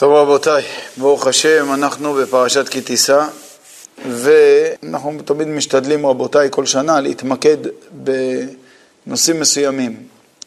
טוב 0.00 0.12
רבותיי, 0.12 0.62
ברוך 0.96 1.26
השם, 1.26 1.72
אנחנו 1.74 2.14
בפרשת 2.14 2.68
כי 2.68 2.80
תישא 2.80 3.26
ואנחנו 4.06 5.22
תמיד 5.24 5.48
משתדלים 5.48 6.06
רבותיי 6.06 6.48
כל 6.50 6.66
שנה 6.66 7.00
להתמקד 7.00 7.56
בנושאים 9.06 9.40
מסוימים 9.40 10.02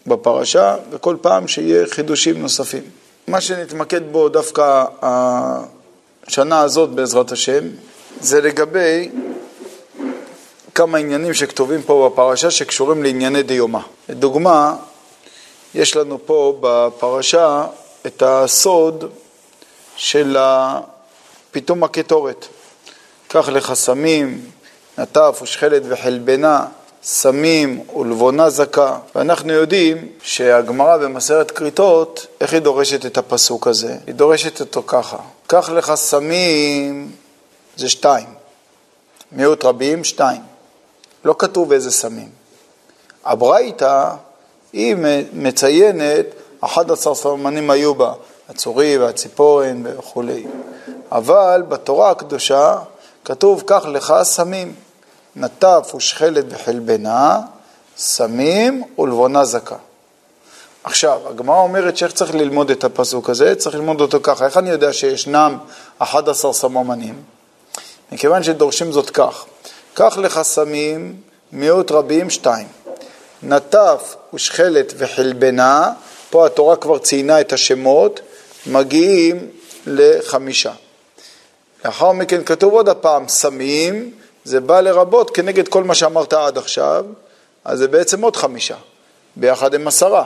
בפרשה 0.08 0.76
וכל 0.92 1.18
פעם 1.22 1.48
שיהיה 1.48 1.88
חידושים 1.88 2.42
נוספים. 2.42 2.84
מה 3.28 3.42
שנתמקד 3.42 4.02
בו 4.12 4.30
דווקא 4.30 4.86
השנה 5.02 6.60
הזאת 6.60 6.90
בעזרת 6.90 7.32
השם 7.32 7.64
זה 8.22 8.42
לגבי 8.42 9.10
כמה 10.76 10.98
עניינים 10.98 11.34
שכתובים 11.34 11.82
פה 11.82 12.10
בפרשה 12.14 12.52
שקשורים 12.52 13.04
לענייני 13.04 13.44
דיומא. 13.44 13.80
לדוגמה, 14.10 14.76
יש 15.76 15.96
לנו 15.96 16.20
פה 16.26 16.58
בפרשה 16.62 17.66
את 18.08 18.24
הסוד 18.26 19.06
של 19.96 20.38
פתאום 21.52 21.84
הקטורת. 21.84 22.46
קח 23.28 23.50
לך 23.50 23.74
סמים, 23.74 24.46
נטף 24.98 25.40
ושכלת 25.44 25.82
וחלבנה, 25.90 26.66
סמים 27.04 27.84
ולבונה 27.96 28.50
זכה. 28.50 29.00
ואנחנו 29.16 29.54
יודעים 29.54 30.08
שהגמרא 30.22 30.98
במסרת 30.98 31.52
כריתות, 31.52 32.28
איך 32.42 32.54
היא 32.54 32.62
דורשת 32.62 33.06
את 33.06 33.18
הפסוק 33.18 33.68
הזה? 33.68 33.98
היא 34.08 34.16
דורשת 34.16 34.60
אותו 34.60 34.84
ככה, 34.88 35.18
קח 35.48 35.70
לך 35.70 35.94
סמים, 35.96 37.12
זה 37.76 37.90
שתיים. 37.90 38.28
מיעוט 39.32 39.66
רבים, 39.66 40.04
שתיים. 40.04 40.42
לא 41.26 41.36
כתוב 41.40 41.72
איזה 41.72 41.92
סמים. 41.92 42.30
הברייתא, 43.26 44.10
היא 44.74 44.96
מציינת 45.34 46.26
11 46.60 47.16
סמנים 47.16 47.70
היו 47.70 47.96
בה, 47.96 48.14
הצורי 48.50 48.98
והציפורן 48.98 49.84
וכולי. 49.86 50.46
אבל 51.12 51.64
בתורה 51.68 52.12
הקדושה 52.12 52.78
כתוב, 53.26 53.64
קח 53.66 53.86
לך 53.86 54.14
סמים, 54.24 54.76
נטף 55.36 55.92
ושכלת 55.96 56.46
וחלבנה, 56.50 57.40
סמים 57.98 58.84
ולבונה 59.00 59.46
זכה. 59.46 59.76
עכשיו, 60.84 61.20
הגמרא 61.30 61.58
אומרת 61.58 61.98
שאיך 61.98 62.12
צריך 62.12 62.36
ללמוד 62.36 62.72
את 62.72 62.84
הפסוק 62.84 63.30
הזה? 63.30 63.56
צריך 63.56 63.76
ללמוד 63.76 64.02
אותו 64.02 64.20
ככה. 64.24 64.46
איך 64.46 64.58
אני 64.58 64.70
יודע 64.70 64.94
שישנם 64.94 65.58
11 65.98 66.54
סממנים? 66.54 67.22
מכיוון 68.12 68.44
שדורשים 68.44 68.92
זאת 68.92 69.10
כך, 69.10 69.46
קח 69.94 70.18
לך 70.18 70.42
סמים, 70.42 71.16
מיעוט 71.52 71.92
רבים, 71.92 72.30
שתיים. 72.30 72.68
נטף 73.44 74.16
ושכלת 74.34 74.94
וחלבנה, 74.98 75.92
פה 76.30 76.46
התורה 76.46 76.76
כבר 76.76 76.98
ציינה 76.98 77.42
את 77.42 77.54
השמות, 77.54 78.20
מגיעים 78.68 79.48
לחמישה. 79.88 80.74
לאחר 81.86 82.12
מכן 82.12 82.44
כתוב 82.44 82.74
עוד 82.74 82.90
הפעם, 82.90 83.28
סמים, 83.28 84.12
זה 84.44 84.60
בא 84.60 84.82
לרבות 84.82 85.30
כנגד 85.36 85.68
כל 85.68 85.84
מה 85.84 85.96
שאמרת 85.96 86.34
עד 86.34 86.58
עכשיו, 86.58 87.06
אז 87.66 87.80
זה 87.80 87.88
בעצם 87.88 88.22
עוד 88.22 88.36
חמישה, 88.36 88.76
ביחד 89.36 89.74
עם 89.74 89.88
עשרה. 89.88 90.26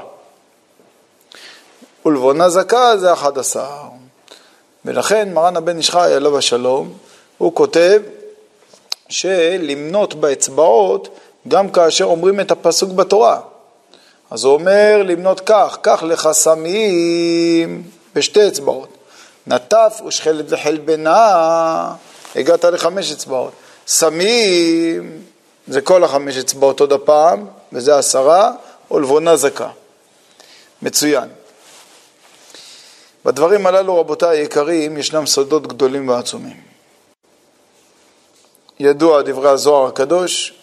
ולבונה 2.05 2.49
זכה 2.49 2.97
זה 2.97 3.13
אחד 3.13 3.37
עשר. 3.37 3.69
ולכן 4.85 5.33
מרן 5.33 5.57
הבן 5.57 5.77
איש 5.77 5.89
חי 5.89 6.13
עליו 6.13 6.37
השלום, 6.37 6.93
הוא 7.37 7.55
כותב 7.55 8.01
שלמנות 9.09 10.13
באצבעות 10.13 11.19
גם 11.47 11.69
כאשר 11.69 12.05
אומרים 12.05 12.39
את 12.39 12.51
הפסוק 12.51 12.91
בתורה. 12.91 13.39
אז 14.31 14.43
הוא 14.43 14.53
אומר 14.53 15.03
למנות 15.03 15.39
כך, 15.39 15.77
קח 15.81 16.03
לך 16.03 16.29
סמים 16.31 17.83
בשתי 18.17 18.47
אצבעות. 18.47 18.89
נטף 19.47 20.01
ושכלת 20.07 20.45
וחלבנה, 20.49 21.93
הגעת 22.35 22.65
לחמש 22.65 23.11
אצבעות. 23.11 23.51
סמים, 23.87 25.21
זה 25.67 25.81
כל 25.81 26.03
החמש 26.03 26.37
אצבעות 26.37 26.79
עוד 26.79 26.93
הפעם, 26.93 27.45
וזה 27.73 27.97
עשרה, 27.97 28.51
או 28.91 28.99
לבונה 28.99 29.35
זכה. 29.35 29.69
מצוין. 30.81 31.29
בדברים 33.25 33.67
הללו, 33.67 33.99
רבותיי 33.99 34.39
היקרים, 34.39 34.97
ישנם 34.97 35.25
סודות 35.25 35.67
גדולים 35.67 36.09
ועצומים. 36.09 36.61
ידוע 38.79 39.21
דברי 39.21 39.49
הזוהר 39.49 39.87
הקדוש, 39.87 40.53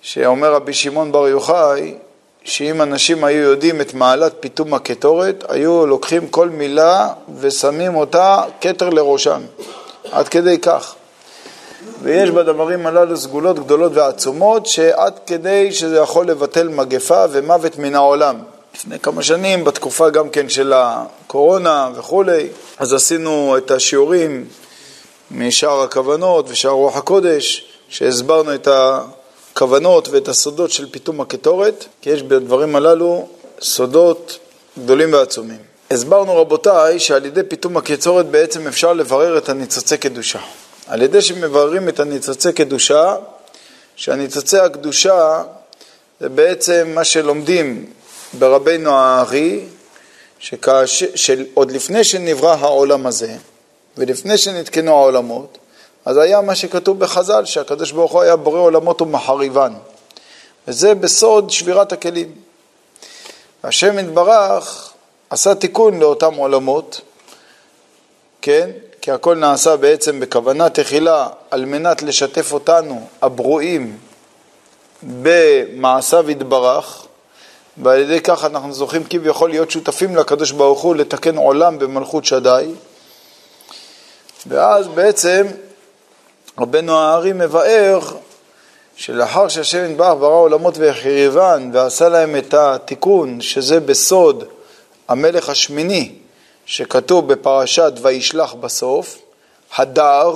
שאומר 0.00 0.52
רבי 0.52 0.74
שמעון 0.74 1.12
בר 1.12 1.28
יוחאי, 1.28 1.94
שאם 2.44 2.82
אנשים 2.82 3.24
היו 3.24 3.42
יודעים 3.42 3.80
את 3.80 3.94
מעלת 3.94 4.32
פיתום 4.40 4.74
הקטורת, 4.74 5.44
היו 5.48 5.86
לוקחים 5.86 6.28
כל 6.28 6.48
מילה 6.48 7.08
ושמים 7.40 7.96
אותה 7.96 8.42
כתר 8.60 8.90
לראשם, 8.90 9.40
עד 10.12 10.28
כדי 10.28 10.58
כך. 10.58 10.94
ויש 12.02 12.30
בדברים 12.30 12.86
הללו 12.86 13.16
סגולות 13.16 13.58
גדולות 13.58 13.92
ועצומות, 13.94 14.66
שעד 14.66 15.18
כדי 15.26 15.72
שזה 15.72 15.96
יכול 15.96 16.26
לבטל 16.26 16.68
מגפה 16.68 17.24
ומוות 17.30 17.78
מן 17.78 17.94
העולם. 17.94 18.36
לפני 18.74 18.98
כמה 18.98 19.22
שנים, 19.22 19.64
בתקופה 19.64 20.10
גם 20.10 20.28
כן 20.28 20.48
של 20.48 20.72
הקורונה 20.76 21.88
וכולי, 21.94 22.48
אז 22.78 22.92
עשינו 22.92 23.54
את 23.56 23.70
השיעורים 23.70 24.44
משער 25.30 25.82
הכוונות 25.82 26.46
ושער 26.48 26.72
רוח 26.72 26.96
הקודש, 26.96 27.64
שהסברנו 27.88 28.54
את 28.54 28.68
ה... 28.68 29.00
הכוונות 29.58 30.08
ואת 30.08 30.28
הסודות 30.28 30.70
של 30.70 30.90
פיתום 30.90 31.20
הקטורת, 31.20 31.84
כי 32.00 32.10
יש 32.10 32.22
בדברים 32.22 32.76
הללו 32.76 33.28
סודות 33.60 34.38
גדולים 34.78 35.12
ועצומים. 35.12 35.58
הסברנו 35.90 36.36
רבותיי 36.36 36.98
שעל 36.98 37.26
ידי 37.26 37.42
פיתום 37.42 37.76
הקצורת 37.76 38.26
בעצם 38.26 38.66
אפשר 38.66 38.92
לברר 38.92 39.38
את 39.38 39.48
הניצוצי 39.48 39.96
קדושה. 39.96 40.38
על 40.86 41.02
ידי 41.02 41.22
שמבררים 41.22 41.88
את 41.88 42.00
הניצוצי 42.00 42.52
קדושה, 42.52 43.16
שהניצוצי 43.96 44.58
הקדושה 44.58 45.42
זה 46.20 46.28
בעצם 46.28 46.92
מה 46.94 47.04
שלומדים 47.04 47.86
ברבינו 48.38 48.90
הארי, 48.90 49.64
שעוד 51.14 51.70
לפני 51.70 52.04
שנברא 52.04 52.56
העולם 52.60 53.06
הזה 53.06 53.36
ולפני 53.96 54.38
שנתקנו 54.38 54.90
העולמות, 54.90 55.58
אז 56.04 56.16
היה 56.16 56.40
מה 56.40 56.54
שכתוב 56.54 56.98
בחז"ל, 56.98 57.44
שהקדוש 57.44 57.92
ברוך 57.92 58.12
הוא 58.12 58.22
היה 58.22 58.36
בורא 58.36 58.58
עולמות 58.58 59.02
ומחריבן. 59.02 59.72
וזה 60.68 60.94
בסוד 60.94 61.50
שבירת 61.50 61.92
הכלים. 61.92 62.32
השם 63.64 63.98
יתברך 63.98 64.92
עשה 65.30 65.54
תיקון 65.54 66.00
לאותם 66.00 66.34
עולמות, 66.34 67.00
כן? 68.42 68.70
כי 69.00 69.10
הכל 69.10 69.34
נעשה 69.36 69.76
בעצם 69.76 70.20
בכוונה 70.20 70.68
תחילה 70.70 71.28
על 71.50 71.64
מנת 71.64 72.02
לשתף 72.02 72.52
אותנו, 72.52 73.06
הברואים, 73.22 73.98
במעשיו 75.02 76.30
יתברך, 76.30 77.06
ועל 77.82 78.00
ידי 78.00 78.20
כך 78.20 78.44
אנחנו 78.44 78.72
זוכים 78.72 79.04
כביכול 79.10 79.50
להיות 79.50 79.70
שותפים 79.70 80.16
לקדוש 80.16 80.50
ברוך 80.50 80.80
הוא 80.80 80.96
לתקן 80.96 81.36
עולם 81.36 81.78
במלכות 81.78 82.24
שדי, 82.24 82.70
ואז 84.46 84.88
בעצם 84.88 85.46
רבנו 86.60 86.98
הארי 86.98 87.32
מבאר 87.32 88.00
שלאחר 88.96 89.48
שהשם 89.48 89.90
יתברך 89.90 90.14
ברא 90.20 90.34
עולמות 90.34 90.78
והחריבן 90.78 91.70
ועשה 91.72 92.08
להם 92.08 92.36
את 92.36 92.54
התיקון, 92.54 93.40
שזה 93.40 93.80
בסוד 93.80 94.44
המלך 95.08 95.48
השמיני, 95.48 96.12
שכתוב 96.66 97.32
בפרשת 97.32 97.92
וישלח 98.02 98.54
בסוף, 98.54 99.18
הדר 99.76 100.34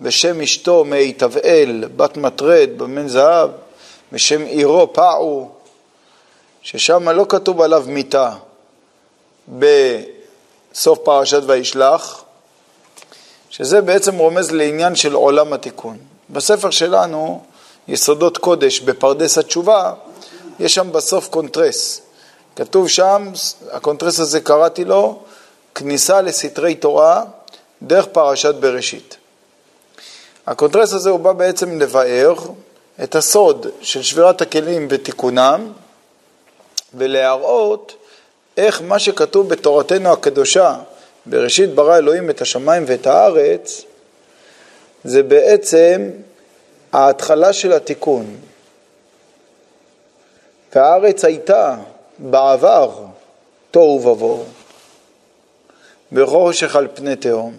ושם 0.00 0.40
אשתו 0.40 0.84
מי 0.84 1.12
תבעל, 1.12 1.84
בת 1.96 2.16
מטרד, 2.16 2.70
במן 2.76 3.08
זהב, 3.08 3.50
ושם 4.12 4.42
עירו 4.42 4.92
פעו, 4.92 5.48
ששם 6.62 7.08
לא 7.08 7.26
כתוב 7.28 7.60
עליו 7.60 7.84
מיתה 7.86 8.30
בסוף 9.48 10.98
פרשת 11.04 11.42
וישלח, 11.46 12.21
שזה 13.52 13.80
בעצם 13.80 14.18
רומז 14.18 14.50
לעניין 14.50 14.94
של 14.94 15.14
עולם 15.14 15.52
התיקון. 15.52 15.96
בספר 16.30 16.70
שלנו, 16.70 17.42
יסודות 17.88 18.38
קודש 18.38 18.80
בפרדס 18.80 19.38
התשובה, 19.38 19.92
יש 20.60 20.74
שם 20.74 20.92
בסוף 20.92 21.28
קונטרס. 21.28 22.00
כתוב 22.56 22.88
שם, 22.88 23.32
הקונטרס 23.70 24.20
הזה 24.20 24.40
קראתי 24.40 24.84
לו, 24.84 25.18
כניסה 25.74 26.20
לסתרי 26.20 26.74
תורה 26.74 27.24
דרך 27.82 28.06
פרשת 28.06 28.54
בראשית. 28.54 29.16
הקונטרס 30.46 30.92
הזה 30.92 31.10
הוא 31.10 31.20
בא 31.20 31.32
בעצם 31.32 31.80
לבאר 31.80 32.34
את 33.02 33.14
הסוד 33.14 33.66
של 33.80 34.02
שבירת 34.02 34.40
הכלים 34.40 34.86
ותיקונם 34.90 35.72
ולהראות 36.94 37.94
איך 38.56 38.82
מה 38.82 38.98
שכתוב 38.98 39.48
בתורתנו 39.48 40.12
הקדושה 40.12 40.76
בראשית 41.26 41.74
ברא 41.74 41.98
אלוהים 41.98 42.30
את 42.30 42.40
השמיים 42.40 42.84
ואת 42.86 43.06
הארץ, 43.06 43.82
זה 45.04 45.22
בעצם 45.22 46.10
ההתחלה 46.92 47.52
של 47.52 47.72
התיקון. 47.72 48.36
והארץ 50.74 51.24
הייתה 51.24 51.76
בעבר 52.18 52.90
תוהו 53.70 54.06
ובוהו, 54.06 54.44
בחושך 56.12 56.76
על 56.76 56.88
פני 56.94 57.16
תהום. 57.16 57.54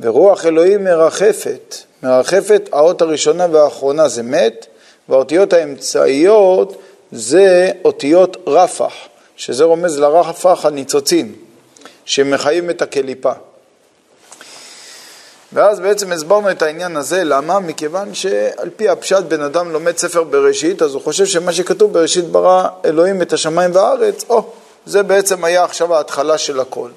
ורוח 0.00 0.46
אלוהים 0.46 0.84
מרחפת, 0.84 1.76
מרחפת, 2.02 2.68
האות 2.72 3.02
הראשונה 3.02 3.46
והאחרונה 3.50 4.08
זה 4.08 4.22
מת, 4.22 4.66
והאותיות 5.08 5.52
האמצעיות 5.52 6.82
זה 7.12 7.70
אותיות 7.84 8.36
רפח, 8.46 8.94
שזה 9.36 9.64
רומז 9.64 9.98
לרפח 9.98 10.66
הניצוצין, 10.66 11.34
שמחיים 12.04 12.70
את 12.70 12.82
הקליפה. 12.82 13.32
ואז 15.52 15.80
בעצם 15.80 16.12
הסברנו 16.12 16.50
את 16.50 16.62
העניין 16.62 16.96
הזה, 16.96 17.24
למה? 17.24 17.60
מכיוון 17.60 18.14
שעל 18.14 18.70
פי 18.76 18.88
הפשט 18.88 19.24
בן 19.24 19.40
אדם 19.40 19.70
לומד 19.70 19.96
ספר 19.96 20.24
בראשית, 20.24 20.82
אז 20.82 20.94
הוא 20.94 21.02
חושב 21.02 21.26
שמה 21.26 21.52
שכתוב 21.52 21.92
בראשית 21.92 22.24
ברא 22.24 22.68
אלוהים 22.84 23.22
את 23.22 23.32
השמיים 23.32 23.70
והארץ, 23.74 24.24
או, 24.28 24.44
זה 24.86 25.02
בעצם 25.02 25.44
היה 25.44 25.64
עכשיו 25.64 25.94
ההתחלה 25.94 26.38
של 26.38 26.60
הכל. 26.60 26.90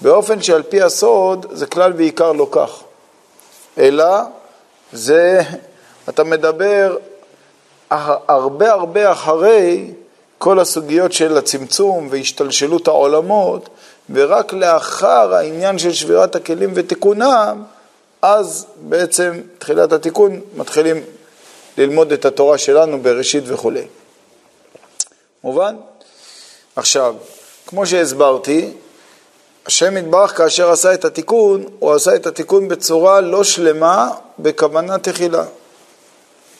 באופן 0.00 0.42
שעל 0.42 0.62
פי 0.62 0.82
הסוד 0.82 1.46
זה 1.50 1.66
כלל 1.66 1.92
ועיקר 1.96 2.32
לא 2.32 2.48
כך, 2.50 2.82
אלא 3.78 4.06
זה, 4.92 5.40
אתה 6.08 6.24
מדבר 6.24 6.96
הרבה 7.90 8.72
הרבה 8.72 9.12
אחרי 9.12 9.92
כל 10.38 10.60
הסוגיות 10.60 11.12
של 11.12 11.38
הצמצום 11.38 12.08
והשתלשלות 12.10 12.88
העולמות, 12.88 13.68
ורק 14.10 14.52
לאחר 14.52 15.34
העניין 15.34 15.78
של 15.78 15.92
שבירת 15.92 16.36
הכלים 16.36 16.72
ותיקונם, 16.74 17.62
אז 18.22 18.66
בעצם 18.76 19.40
תחילת 19.58 19.92
התיקון 19.92 20.40
מתחילים 20.56 21.02
ללמוד 21.78 22.12
את 22.12 22.24
התורה 22.24 22.58
שלנו 22.58 23.02
בראשית 23.02 23.44
וכולי. 23.46 23.86
מובן? 25.44 25.76
עכשיו, 26.76 27.14
כמו 27.66 27.86
שהסברתי, 27.86 28.72
השם 29.66 29.96
יתברך 29.96 30.36
כאשר 30.36 30.70
עשה 30.70 30.94
את 30.94 31.04
התיקון, 31.04 31.64
הוא 31.78 31.92
עשה 31.92 32.14
את 32.14 32.26
התיקון 32.26 32.68
בצורה 32.68 33.20
לא 33.20 33.44
שלמה 33.44 34.10
בכוונה 34.38 34.98
תחילה. 34.98 35.44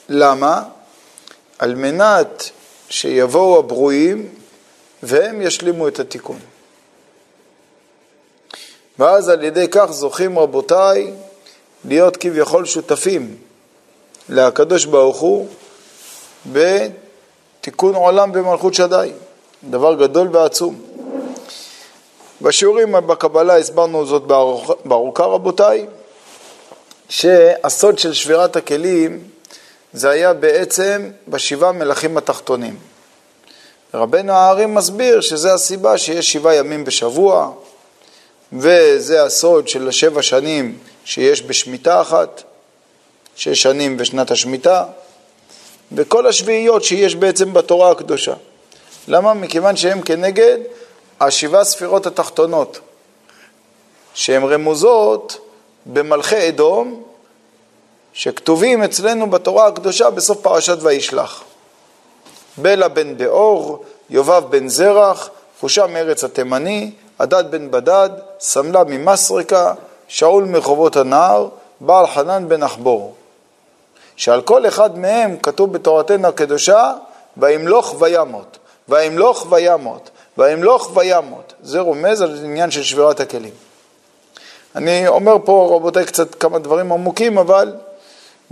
למה? 0.08 0.62
על 1.58 1.74
מנת 1.74 2.50
שיבואו 2.88 3.58
הברואים 3.58 4.28
והם 5.02 5.42
ישלימו 5.42 5.88
את 5.88 6.00
התיקון. 6.00 6.38
ואז 8.98 9.28
על 9.28 9.44
ידי 9.44 9.66
כך 9.70 9.86
זוכים 9.90 10.38
רבותיי 10.38 11.12
להיות 11.84 12.16
כביכול 12.16 12.64
שותפים 12.64 13.36
להקדוש 14.28 14.84
ברוך 14.84 15.20
הוא 15.20 15.48
בתיקון 16.52 17.94
עולם 17.94 18.32
במלכות 18.32 18.74
שדי, 18.74 19.12
דבר 19.64 19.94
גדול 19.94 20.28
ועצום. 20.32 20.80
בשיעורים 22.42 22.92
בקבלה 22.92 23.56
הסברנו 23.56 24.06
זאת 24.06 24.22
בארוכה 24.84 25.24
רבותיי, 25.24 25.86
שהסוד 27.08 27.98
של 27.98 28.12
שבירת 28.12 28.56
הכלים 28.56 29.22
זה 29.92 30.10
היה 30.10 30.34
בעצם 30.34 31.10
בשבעה 31.28 31.72
מלכים 31.72 32.16
התחתונים. 32.16 32.76
רבנו 33.94 34.32
הערים 34.32 34.74
מסביר 34.74 35.20
שזה 35.20 35.54
הסיבה 35.54 35.98
שיש 35.98 36.32
שבעה 36.32 36.54
ימים 36.54 36.84
בשבוע, 36.84 37.50
וזה 38.54 39.22
הסוד 39.22 39.68
של 39.68 39.88
השבע 39.88 40.22
שנים 40.22 40.78
שיש 41.04 41.42
בשמיטה 41.42 42.00
אחת, 42.00 42.42
שש 43.36 43.62
שנים 43.62 43.96
בשנת 43.96 44.30
השמיטה, 44.30 44.84
וכל 45.92 46.26
השביעיות 46.26 46.84
שיש 46.84 47.14
בעצם 47.14 47.52
בתורה 47.52 47.90
הקדושה. 47.90 48.34
למה? 49.08 49.34
מכיוון 49.34 49.76
שהם 49.76 50.02
כנגד 50.02 50.58
השבעה 51.20 51.64
ספירות 51.64 52.06
התחתונות, 52.06 52.80
שהן 54.14 54.42
רמוזות 54.42 55.48
במלכי 55.86 56.48
אדום, 56.48 57.02
שכתובים 58.12 58.82
אצלנו 58.82 59.30
בתורה 59.30 59.66
הקדושה 59.66 60.10
בסוף 60.10 60.40
פרשת 60.42 60.78
וישלח. 60.80 61.44
בלה 62.56 62.88
בן 62.88 63.14
דאור, 63.14 63.84
יובב 64.10 64.42
בן 64.50 64.68
זרח, 64.68 65.30
חושם 65.60 65.96
ארץ 65.96 66.24
התימני, 66.24 66.90
הדד 67.18 67.44
בן 67.50 67.70
בדד, 67.70 68.10
סמלה 68.40 68.84
ממסרקה, 68.84 69.74
שאול 70.08 70.44
מרחובות 70.44 70.96
הנהר, 70.96 71.48
בעל 71.80 72.06
חנן 72.06 72.48
בן 72.48 72.62
אחבור. 72.62 73.14
שעל 74.16 74.42
כל 74.42 74.68
אחד 74.68 74.98
מהם 74.98 75.36
כתוב 75.36 75.72
בתורתנו 75.72 76.28
הקדושה, 76.28 76.92
וימלוך 77.36 77.94
וימות, 77.98 78.58
וימלוך 78.88 79.46
וימות, 79.50 80.10
וימלוך 80.38 80.96
וימות. 80.96 81.52
זה 81.62 81.80
רומז 81.80 82.22
על 82.22 82.38
עניין 82.44 82.70
של 82.70 82.82
שבירת 82.82 83.20
הכלים. 83.20 83.52
אני 84.76 85.08
אומר 85.08 85.36
פה, 85.44 85.72
רבותיי, 85.76 86.04
קצת 86.04 86.34
כמה 86.34 86.58
דברים 86.58 86.92
עמוקים, 86.92 87.38
אבל 87.38 87.72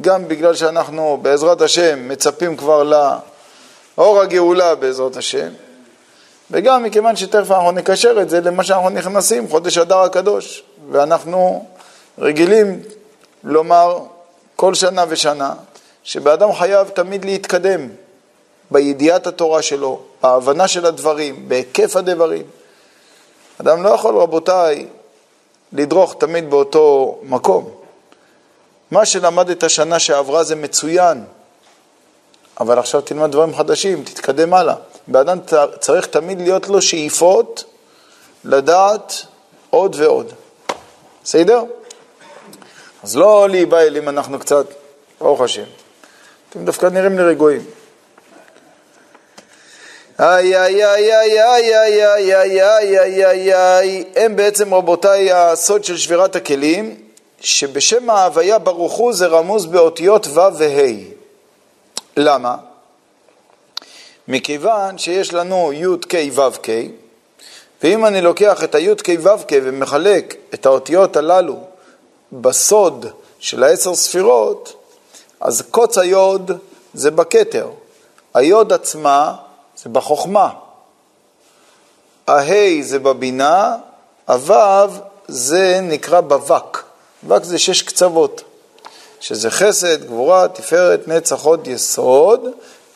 גם 0.00 0.28
בגלל 0.28 0.54
שאנחנו 0.54 1.18
בעזרת 1.22 1.60
השם 1.60 2.08
מצפים 2.08 2.56
כבר 2.56 2.82
לאור 2.82 4.20
הגאולה 4.20 4.74
בעזרת 4.74 5.16
השם, 5.16 5.48
וגם 6.52 6.82
מכיוון 6.82 7.16
שתכף 7.16 7.50
אנחנו 7.50 7.72
נקשר 7.72 8.22
את 8.22 8.30
זה 8.30 8.40
למה 8.40 8.64
שאנחנו 8.64 8.90
נכנסים, 8.90 9.48
חודש 9.48 9.78
אדר 9.78 9.98
הקדוש, 9.98 10.62
ואנחנו 10.90 11.66
רגילים 12.18 12.80
לומר 13.44 13.98
כל 14.56 14.74
שנה 14.74 15.04
ושנה, 15.08 15.54
שבאדם 16.04 16.52
חייב 16.52 16.88
תמיד 16.88 17.24
להתקדם 17.24 17.88
בידיעת 18.70 19.26
התורה 19.26 19.62
שלו, 19.62 20.00
בהבנה 20.22 20.68
של 20.68 20.86
הדברים, 20.86 21.48
בהיקף 21.48 21.96
הדברים. 21.96 22.42
אדם 23.60 23.82
לא 23.82 23.88
יכול, 23.88 24.16
רבותיי, 24.16 24.86
לדרוך 25.72 26.14
תמיד 26.18 26.50
באותו 26.50 27.18
מקום. 27.22 27.70
מה 28.90 29.06
שלמדת 29.06 29.70
שנה 29.70 29.98
שעברה 29.98 30.44
זה 30.44 30.56
מצוין, 30.56 31.24
אבל 32.60 32.78
עכשיו 32.78 33.00
תלמד 33.00 33.30
דברים 33.30 33.54
חדשים, 33.54 34.04
תתקדם 34.04 34.54
הלאה. 34.54 34.74
באדם 35.06 35.38
צריך 35.80 36.06
תמיד 36.06 36.40
להיות 36.40 36.68
לו 36.68 36.82
שאיפות 36.82 37.64
לדעת 38.44 39.26
עוד 39.70 39.96
ועוד. 39.98 40.32
בסדר? 41.24 41.62
אז 43.02 43.16
לא 43.16 43.48
להיבהל 43.48 43.96
אם 43.96 44.08
אנחנו 44.08 44.38
קצת, 44.38 44.66
ברוך 45.20 45.40
השם. 45.40 45.64
אתם 46.50 46.64
דווקא 46.64 46.86
נראים 46.86 47.18
לי 47.18 47.24
רגועים. 47.24 47.64
איי 50.20 50.56
איי 50.56 50.84
איי 50.84 51.14
איי 51.14 51.42
איי 51.44 51.78
איי 51.78 52.34
איי 52.34 52.62
איי 52.62 52.98
איי 52.98 53.26
איי 53.26 53.54
איי 53.54 54.04
הם 54.16 54.36
בעצם 54.36 54.74
רבותיי 54.74 55.32
הסוד 55.32 55.84
של 55.84 55.96
שבירת 55.96 56.36
הכלים 56.36 56.96
שבשם 57.40 58.10
ההוויה 58.10 58.58
ברוך 58.58 58.92
הוא 58.92 59.12
זה 59.12 59.26
רמוז 59.26 59.66
באותיות 59.66 60.26
ו' 60.26 60.40
וה' 60.58 60.92
למה? 62.16 62.56
מכיוון 64.28 64.98
שיש 64.98 65.34
לנו 65.34 65.72
י' 65.72 65.86
כ' 66.08 66.14
ו' 66.34 66.58
כ' 66.62 66.70
ואם 67.82 68.06
אני 68.06 68.20
לוקח 68.20 68.64
את 68.64 68.74
הי' 68.74 68.94
כ' 69.04 69.10
ו' 69.22 69.28
כ' 69.48 69.52
ומחלק 69.62 70.36
את 70.54 70.66
האותיות 70.66 71.16
הללו 71.16 71.58
בסוד 72.32 73.06
של 73.38 73.62
העשר 73.62 73.94
ספירות 73.94 74.82
אז 75.42 75.62
קוץ 75.70 75.98
היוד 75.98 76.50
זה 76.94 77.10
בכתר, 77.10 77.68
היוד 78.34 78.72
עצמה 78.72 79.34
זה 79.82 79.90
בחוכמה. 79.90 80.48
ההי 82.26 82.82
זה 82.82 82.98
בבינה, 82.98 83.76
הוו 84.28 84.90
זה 85.28 85.80
נקרא 85.82 86.20
בבק. 86.20 86.82
בבק 87.24 87.44
זה 87.44 87.58
שש 87.58 87.82
קצוות, 87.82 88.42
שזה 89.20 89.50
חסד, 89.50 90.04
גבורה, 90.04 90.48
תפארת, 90.48 91.08
נצח, 91.08 91.42
הוד, 91.44 91.66
יסוד. 91.66 92.40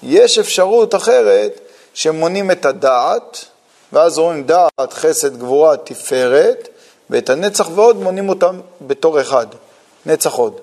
יש 0.06 0.38
אפשרות 0.38 0.94
אחרת 0.94 1.60
שמונים 1.94 2.50
את 2.50 2.64
הדעת, 2.64 3.44
ואז 3.92 4.18
אומרים 4.18 4.44
דעת, 4.44 4.92
חסד, 4.92 5.38
גבורה, 5.38 5.76
תפארת, 5.76 6.68
ואת 7.10 7.30
הנצח 7.30 7.68
ועוד 7.74 7.96
מונים 7.96 8.28
אותם 8.28 8.60
בתור 8.80 9.20
אחד, 9.20 9.46
נצח 10.06 10.32
הוד. 10.32 10.60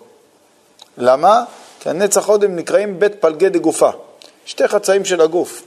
למה? 0.97 1.43
כי 1.79 1.89
הנצח 1.89 2.25
הוד 2.25 2.43
הם 2.43 2.55
נקראים 2.55 2.99
בית 2.99 3.15
פלגי 3.19 3.49
דגופה, 3.49 3.89
שתי 4.45 4.67
חצאים 4.67 5.05
של 5.05 5.21
הגוף. 5.21 5.61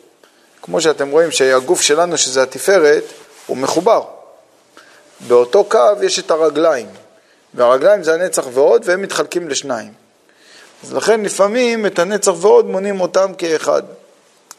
כמו 0.62 0.80
שאתם 0.80 1.11
רואים 1.11 1.30
שהגוף 1.30 1.80
שלנו, 1.80 2.18
שזה 2.18 2.42
התפארת, 2.42 3.04
הוא 3.47 3.56
מחובר. 3.56 4.02
באותו 5.28 5.64
קו 5.64 5.78
יש 6.02 6.18
את 6.18 6.30
הרגליים, 6.30 6.88
והרגליים 7.54 8.02
זה 8.02 8.14
הנצח 8.14 8.45
ועוד, 8.52 8.83
והם 8.85 9.02
מתחלקים 9.02 9.49
לשניים. 9.49 10.05
אז 10.85 10.95
לכן 10.95 11.23
לפעמים 11.23 11.87
את 11.87 11.99
הנצח 11.99 12.33
ועוד 12.40 12.66
מונים 12.66 13.00
אותם 13.00 13.33
כאחד. 13.38 13.83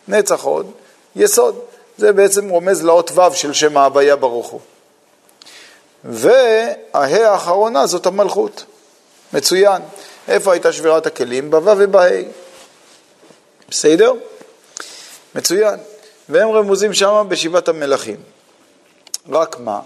נצח 0.07 0.43
עוד, 0.43 0.71
יסוד. 1.15 1.59
זה 1.97 2.13
בעצם 2.13 2.49
רומז 2.49 2.83
לאות 2.83 3.11
ו' 3.11 3.33
של 3.33 3.53
שם 3.53 3.77
ההוויה 3.77 4.15
ברוך 4.15 4.47
הוא. 4.47 4.59
והה 6.03 7.31
האחרונה 7.31 7.87
זאת 7.87 8.05
המלכות. 8.05 8.65
מצוין. 9.33 9.81
איפה 10.27 10.51
הייתה 10.51 10.71
שבירת 10.71 11.05
הכלים? 11.05 11.51
בו' 11.51 11.71
ובה'. 11.77 12.09
בסדר? 13.69 14.11
מצוין. 15.35 15.79
והם 16.29 16.49
רמוזים 16.49 16.93
שם 16.93 17.25
בשבעת 17.29 17.67
המלכים. 17.67 18.17
רק 19.29 19.59
מה? 19.59 19.79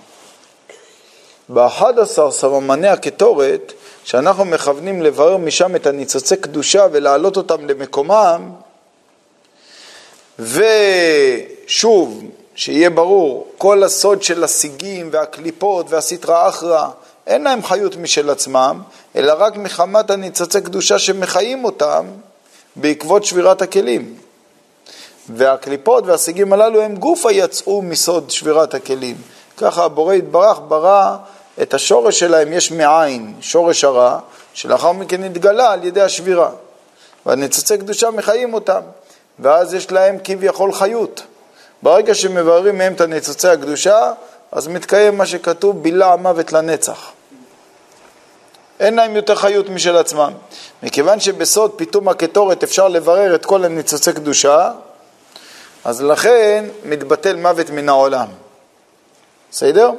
באחד 1.50 2.00
עשר 2.00 2.32
סממני 2.32 2.88
הקטורת, 2.88 3.74
שאנחנו 4.04 4.46
מכוונים 4.46 5.02
לברר 5.02 5.38
משם 5.38 5.76
את 5.76 5.88
הניצוצי 5.88 6.38
קדושה 6.38 6.88
ולהעלות 6.92 7.38
אותם 7.38 7.68
למקומם, 7.68 8.50
ושוב, 10.40 12.24
שיהיה 12.56 12.90
ברור, 12.90 13.48
כל 13.58 13.84
הסוד 13.84 14.24
של 14.24 14.44
הסיגים 14.44 15.10
והקליפות 15.12 15.86
והסטרא 15.90 16.50
אחרא, 16.50 16.88
אין 17.28 17.44
להם 17.44 17.64
חיות 17.64 17.96
משל 17.96 18.30
עצמם, 18.30 18.82
אלא 19.16 19.34
רק 19.38 19.58
מחמת 19.58 20.10
הניצוצי 20.10 20.62
קדושה 20.62 21.00
שמחיים 21.00 21.66
אותם 21.66 22.06
בעקבות 22.76 23.26
שבירת 23.26 23.62
הכלים. 23.62 24.16
והקליפות 25.30 26.04
והסיגים 26.08 26.54
הללו 26.54 26.82
הם 26.82 26.96
גופה 26.96 27.32
יצאו 27.32 27.82
מסוד 27.82 28.32
שבירת 28.32 28.74
הכלים. 28.74 29.16
ככה 29.58 29.84
הבורא 29.84 30.14
יתברך 30.14 30.60
ברא 30.68 31.18
את 31.62 31.74
השורש 31.74 32.20
שלהם 32.20 32.54
יש 32.54 32.72
מאין, 32.72 33.34
שורש 33.42 33.84
הרע, 33.84 34.20
שלאחר 34.54 34.92
מכן 34.92 35.24
התגלה 35.24 35.72
על 35.72 35.84
ידי 35.84 36.02
השבירה. 36.02 36.50
והניצוצי 37.26 37.78
קדושה 37.78 38.10
מחיים 38.10 38.54
אותם, 38.54 38.82
ואז 39.40 39.74
יש 39.74 39.92
להם 39.92 40.18
כביכול 40.24 40.74
חיות. 40.74 41.24
ברגע 41.84 42.16
שמבררים 42.16 42.78
מהם 42.78 42.94
את 42.94 43.02
הניצוצי 43.02 43.48
הקדושה, 43.48 44.12
אז 44.52 44.68
מתקיים 44.68 45.18
מה 45.18 45.26
שכתוב, 45.26 45.84
בילה 45.84 46.14
המוות 46.14 46.54
לנצח. 46.54 47.12
אין 48.80 48.96
להם 48.96 49.16
יותר 49.16 49.36
חיות 49.36 49.70
משל 49.70 49.98
עצמם. 49.98 50.34
מכיוון 50.84 51.20
שבסוד 51.20 51.72
פיתום 51.76 52.08
הקטורת 52.08 52.64
אפשר 52.64 52.88
לברר 52.88 53.36
את 53.36 53.46
כל 53.46 53.66
הניצוצי 53.66 54.14
קדושה, 54.14 54.72
אז 55.84 56.02
לכן 56.02 56.66
מתבטל 56.86 57.36
מוות 57.36 57.70
מן 57.70 57.90
העולם. 57.90 58.28
בסדר? 59.52 59.92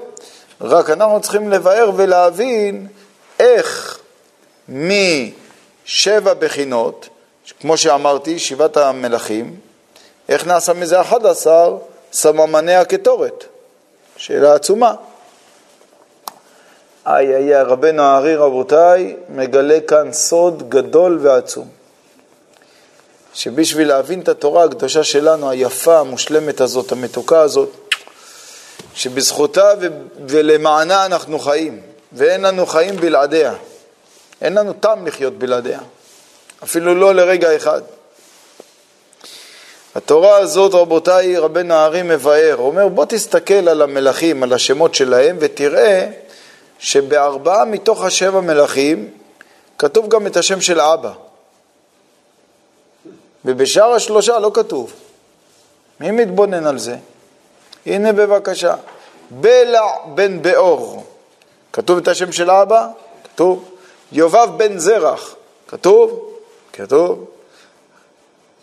רק 0.63 0.91
אנחנו 0.91 1.21
צריכים 1.21 1.51
לבאר 1.51 1.91
ולהבין 1.97 2.87
איך 3.39 3.99
משבע 4.69 6.35
בחינות, 6.39 7.09
כמו 7.61 7.77
שאמרתי, 7.77 8.39
שבעת 8.39 8.77
המלכים, 8.77 9.57
איך 10.29 10.47
נעשה 10.47 10.73
מזה 10.73 11.01
אחד 11.01 11.27
עשר 11.27 11.77
סממני 12.13 12.75
הקטורת? 12.75 13.45
שאלה 14.17 14.55
עצומה. 14.55 14.95
איי 17.07 17.37
איי 17.37 17.55
איי, 17.55 17.63
רבנו 17.63 18.03
הארי 18.03 18.37
רבותיי, 18.37 19.17
מגלה 19.29 19.79
כאן 19.81 20.13
סוד 20.13 20.69
גדול 20.69 21.19
ועצום. 21.23 21.69
שבשביל 23.35 23.89
להבין 23.89 24.21
את 24.21 24.29
התורה 24.29 24.65
הקדושה 24.65 25.05
שלנו, 25.05 25.51
היפה, 25.51 25.99
המושלמת 25.99 26.61
הזאת, 26.61 26.93
המתוקה 26.93 27.41
הזאת, 27.41 27.82
שבזכותה 28.95 29.73
ולמענה 30.29 31.07
אנחנו 31.07 31.39
חיים, 31.39 31.81
ואין 32.13 32.43
לנו 32.43 32.67
חיים 32.67 32.97
בלעדיה. 32.97 33.55
אין 34.43 34.55
לנו 34.55 34.73
טעם 34.73 35.07
לחיות 35.07 35.39
בלעדיה, 35.39 35.81
אפילו 36.63 36.95
לא 36.95 37.15
לרגע 37.15 37.57
אחד. 37.57 37.83
התורה 39.95 40.37
הזאת, 40.37 40.75
רבותיי, 40.75 41.39
רבנו 41.39 41.75
הארי 41.75 42.03
מבאר, 42.03 42.57
אומר, 42.59 42.89
בוא 42.89 43.05
תסתכל 43.05 43.69
על 43.69 43.83
המלכים, 43.83 44.43
על 44.43 44.53
השמות 44.53 44.95
שלהם, 44.95 45.37
ותראה 45.41 46.07
שבארבעה 46.79 47.65
מתוך 47.65 48.05
השבע 48.05 48.41
מלכים 48.41 49.11
כתוב 49.79 50.09
גם 50.09 50.27
את 50.27 50.37
השם 50.37 50.61
של 50.61 50.81
אבא. 50.81 51.13
ובשאר 53.45 53.93
השלושה 53.93 54.39
לא 54.39 54.51
כתוב. 54.55 54.93
מי 56.01 56.11
מתבונן 56.11 56.67
על 56.67 56.79
זה? 56.79 56.97
הנה 57.87 58.13
בבקשה. 58.13 58.75
בלע 59.31 59.83
בן 60.15 60.43
באור, 60.43 61.05
כתוב 61.73 61.99
את 61.99 62.09
השם 62.09 62.33
של 62.33 62.51
אבא? 62.51 62.89
כתוב. 63.25 63.71
יובב 64.13 64.49
בן 64.57 64.79
זרח, 64.79 65.35
כתוב? 65.69 66.33
כתוב. 66.73 67.25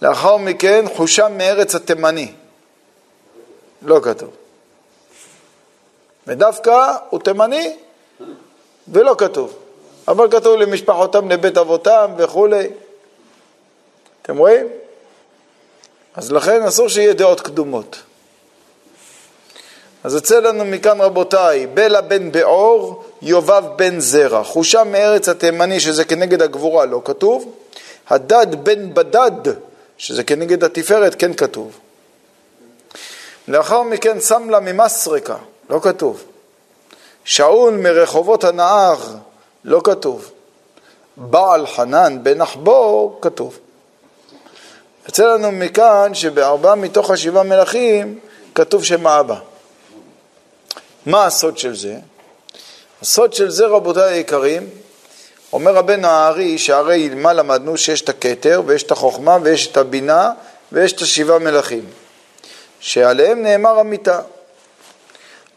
לאחר 0.01 0.37
מכן 0.37 0.85
חושם 0.95 1.37
מארץ 1.37 1.75
התימני, 1.75 2.31
לא 3.81 3.99
כתוב. 4.03 4.29
ודווקא 6.27 6.95
הוא 7.09 7.19
תימני 7.19 7.77
ולא 8.87 9.15
כתוב, 9.17 9.57
אבל 10.07 10.31
כתוב 10.31 10.55
למשפחותם, 10.55 11.31
לבית 11.31 11.57
אבותם 11.57 12.11
וכולי. 12.17 12.69
אתם 14.21 14.37
רואים? 14.37 14.67
אז 16.15 16.31
לכן 16.31 16.63
אסור 16.63 16.87
שיהיה 16.87 17.13
דעות 17.13 17.41
קדומות. 17.41 18.01
אז 20.03 20.13
יוצא 20.13 20.39
לנו 20.39 20.65
מכאן 20.65 21.01
רבותיי, 21.01 21.67
בלה 21.67 22.01
בן 22.01 22.31
בעור, 22.31 23.03
יובב 23.21 23.63
בן 23.75 23.99
זרע. 23.99 24.43
חושה 24.43 24.83
מארץ 24.83 25.29
התימני, 25.29 25.79
שזה 25.79 26.05
כנגד 26.05 26.41
הגבורה, 26.41 26.85
לא 26.85 27.01
כתוב. 27.05 27.51
הדד 28.09 28.47
בן 28.63 28.93
בדד, 28.93 29.53
שזה 29.97 30.23
כנגד 30.23 30.63
התפארת, 30.63 31.15
כן 31.15 31.33
כתוב. 31.33 31.79
לאחר 33.47 33.81
מכן 33.81 34.19
סמלה 34.19 34.59
ממסרקה, 34.59 35.35
לא 35.69 35.79
כתוב. 35.83 36.23
שאול 37.23 37.73
מרחובות 37.73 38.43
הנהר, 38.43 38.97
לא 39.65 39.81
כתוב. 39.83 40.31
בעל 41.17 41.67
חנן 41.67 42.23
בן 42.23 42.41
אחבור, 42.41 43.19
כתוב. 43.21 43.59
יוצא 45.05 45.25
לנו 45.25 45.51
מכאן 45.51 46.13
שבארבעה 46.13 46.75
מתוך 46.75 47.11
השבעה 47.11 47.43
מלכים 47.43 48.19
כתוב 48.55 48.83
שם 48.83 49.07
האבא. 49.07 49.48
מה 51.09 51.25
הסוד 51.25 51.57
של 51.57 51.75
זה? 51.75 51.95
הסוד 53.01 53.33
של 53.33 53.49
זה, 53.49 53.65
רבותיי 53.65 54.13
היקרים, 54.13 54.69
אומר 55.53 55.75
רבנו 55.75 56.07
הארי, 56.07 56.57
שהרי 56.57 57.09
מה 57.09 57.33
למדנו? 57.33 57.77
שיש 57.77 58.01
את 58.01 58.09
הכתר 58.09 58.61
ויש 58.65 58.83
את 58.83 58.91
החוכמה 58.91 59.37
ויש 59.43 59.67
את 59.67 59.77
הבינה 59.77 60.31
ויש 60.71 60.93
את 60.93 61.01
השבעה 61.01 61.39
מלכים, 61.39 61.85
שעליהם 62.79 63.43
נאמר 63.43 63.79
המיתה. 63.79 64.21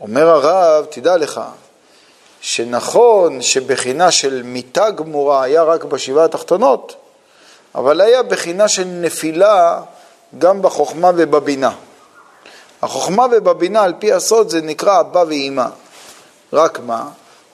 אומר 0.01 0.29
הרב, 0.29 0.85
תדע 0.91 1.17
לך, 1.17 1.41
שנכון 2.41 3.43
שבחינה 3.43 4.11
של 4.11 4.43
מיתה 4.43 4.91
גמורה 4.91 5.43
היה 5.43 5.63
רק 5.63 5.85
בשבעה 5.85 6.25
התחתונות, 6.25 6.97
אבל 7.75 8.01
היה 8.01 8.23
בחינה 8.23 8.69
של 8.69 8.85
נפילה 8.85 9.81
גם 10.39 10.63
בחוכמה 10.63 11.11
ובבינה. 11.17 11.73
החוכמה 12.83 13.27
ובבינה 13.33 13.83
על 13.83 13.93
פי 13.99 14.13
הסוד 14.13 14.49
זה 14.49 14.61
נקרא 14.61 15.01
אבא 15.01 15.25
ואימא. 15.29 15.67
רק 16.53 16.81
מה? 16.87 17.09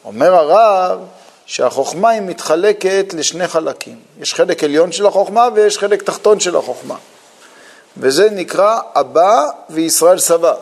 אומר 0.05 0.35
הרב 0.35 1.01
שהחוכמה 1.47 2.11
היא 2.11 2.23
מתחלקת 2.23 3.15
לשני 3.17 3.49
חלקים. 3.49 3.97
יש 4.21 4.35
חלק 4.35 4.65
עליון 4.65 4.93
של 4.93 5.07
החוכמה 5.07 5.49
ויש 5.55 5.79
חלק 5.79 6.03
תחתון 6.03 6.41
של 6.41 6.57
החוכמה. 6.57 6.97
וזה 7.97 8.31
נקרא 8.31 8.81
אבא 8.95 9.45
וישראל 9.71 10.19
סבא. 10.19 10.55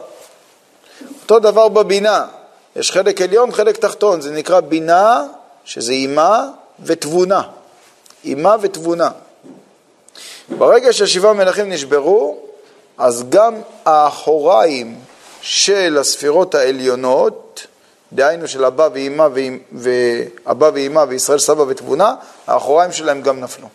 אותו 1.23 1.39
דבר 1.39 1.69
בבינה, 1.69 2.27
יש 2.77 2.93
חלק 2.93 3.21
עליון, 3.21 3.53
חלק 3.53 3.77
תחתון, 3.77 4.21
זה 4.21 4.31
נקרא 4.31 4.61
בינה, 4.61 5.25
שזה 5.65 5.93
אימה 5.93 6.45
ותבונה. 6.81 7.43
אימה 8.25 8.57
ותבונה. 8.61 9.11
ברגע 10.49 10.93
שהשבעה 10.93 11.33
מלכים 11.33 11.73
נשברו, 11.73 12.46
אז 12.99 13.25
גם 13.29 13.55
האחוריים 13.85 14.99
של 15.41 15.97
הספירות 16.00 16.55
העליונות, 16.55 17.67
דהיינו 18.12 18.49
של 18.49 18.65
אבא 18.65 18.88
ואימא 18.93 19.29
ואבא 19.73 20.71
ואימא 20.75 21.05
וישראל 21.09 21.38
סבא 21.38 21.62
ותבונה, 21.62 22.15
האחוריים 22.47 22.93
שלהם 22.93 23.23
גם 23.23 23.41
נפלו. 23.41 23.69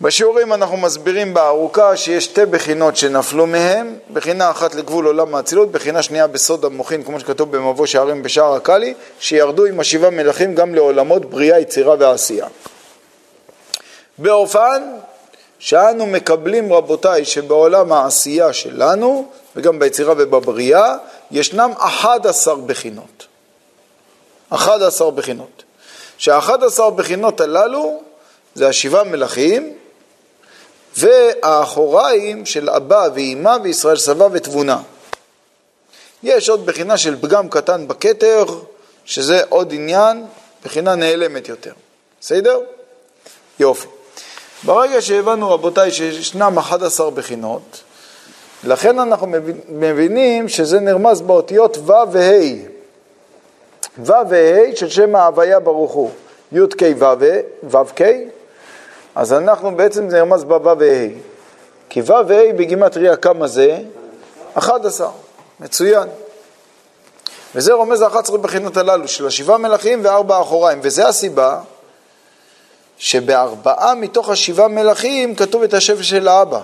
בשיעורים 0.00 0.52
אנחנו 0.52 0.76
מסבירים 0.76 1.34
בארוכה 1.34 1.96
שיש 1.96 2.24
שתי 2.24 2.46
בחינות 2.46 2.96
שנפלו 2.96 3.46
מהם, 3.46 3.94
בחינה 4.12 4.50
אחת 4.50 4.74
לגבול 4.74 5.06
עולם 5.06 5.34
האצילות, 5.34 5.72
בחינה 5.72 6.02
שנייה 6.02 6.26
בסוד 6.26 6.64
המוחין, 6.64 7.02
כמו 7.02 7.20
שכתוב 7.20 7.56
במבוא 7.56 7.86
שערים 7.86 8.22
בשער 8.22 8.54
הקאלי, 8.54 8.94
שירדו 9.20 9.64
עם 9.64 9.80
השבעה 9.80 10.10
מלכים 10.10 10.54
גם 10.54 10.74
לעולמות 10.74 11.24
בריאה, 11.24 11.60
יצירה 11.60 11.94
ועשייה. 11.98 12.46
באופן 14.18 14.82
שאנו 15.64 16.06
מקבלים, 16.06 16.72
רבותיי, 16.72 17.24
שבעולם 17.24 17.92
העשייה 17.92 18.52
שלנו, 18.52 19.28
וגם 19.56 19.78
ביצירה 19.78 20.14
ובבריאה, 20.18 20.96
ישנם 21.30 21.72
11 21.78 22.56
בחינות. 22.56 23.26
11 24.50 25.10
בחינות. 25.10 25.62
שה-11 26.18 26.90
בחינות 26.96 27.40
הללו 27.40 28.02
זה 28.54 28.68
השבעה 28.68 29.04
מלכים 29.04 29.72
והאחוריים 30.96 32.46
של 32.46 32.70
אבא 32.70 33.08
ואימא 33.14 33.56
וישראל 33.62 33.96
סבא 33.96 34.28
ותבונה. 34.32 34.82
יש 36.22 36.48
עוד 36.48 36.66
בחינה 36.66 36.98
של 36.98 37.20
פגם 37.20 37.48
קטן 37.48 37.88
בכתר, 37.88 38.44
שזה 39.04 39.42
עוד 39.48 39.72
עניין, 39.72 40.26
בחינה 40.64 40.94
נעלמת 40.94 41.48
יותר. 41.48 41.72
בסדר? 42.20 42.60
יופי. 43.60 43.93
ברגע 44.64 45.00
שהבנו, 45.00 45.50
רבותיי, 45.50 45.90
שישנם 45.90 46.58
11 46.58 47.10
בחינות, 47.10 47.82
לכן 48.64 48.98
אנחנו 48.98 49.26
מבינים 49.68 50.48
שזה 50.48 50.80
נרמז 50.80 51.20
באותיות 51.20 51.78
ו' 51.78 51.92
וה'. 52.12 52.54
ו' 53.98 54.28
וה' 54.28 54.76
של 54.76 54.88
שם 54.88 55.16
ההוויה 55.16 55.60
ברוך 55.60 55.92
הוא, 55.92 56.10
י' 56.52 56.60
כ' 56.78 56.82
ו' 57.70 57.84
כ', 57.96 58.02
אז 59.14 59.32
אנחנו 59.32 59.76
בעצם 59.76 60.10
זה 60.10 60.16
נרמז 60.16 60.44
בו' 60.44 60.78
וה'. 60.78 61.08
כי 61.88 62.00
ו' 62.00 62.28
וה' 62.28 62.52
בגימטריה 62.56 63.16
כמה 63.16 63.46
זה? 63.46 63.78
11, 64.54 65.10
מצוין. 65.60 66.08
וזה 67.54 67.72
רומז 67.72 68.02
ל-11 68.02 68.36
בחינות 68.36 68.76
הללו 68.76 69.08
של 69.08 69.26
השבעה 69.26 69.58
מלכים 69.58 70.00
וארבע 70.02 70.40
אחוריים, 70.40 70.78
וזה 70.82 71.08
הסיבה 71.08 71.60
שבארבעה 73.04 73.94
מתוך 73.94 74.28
השבעה 74.28 74.68
מלכים 74.68 75.34
כתוב 75.34 75.62
את 75.62 75.74
השפע 75.74 76.02
של 76.02 76.28
האבא. 76.28 76.60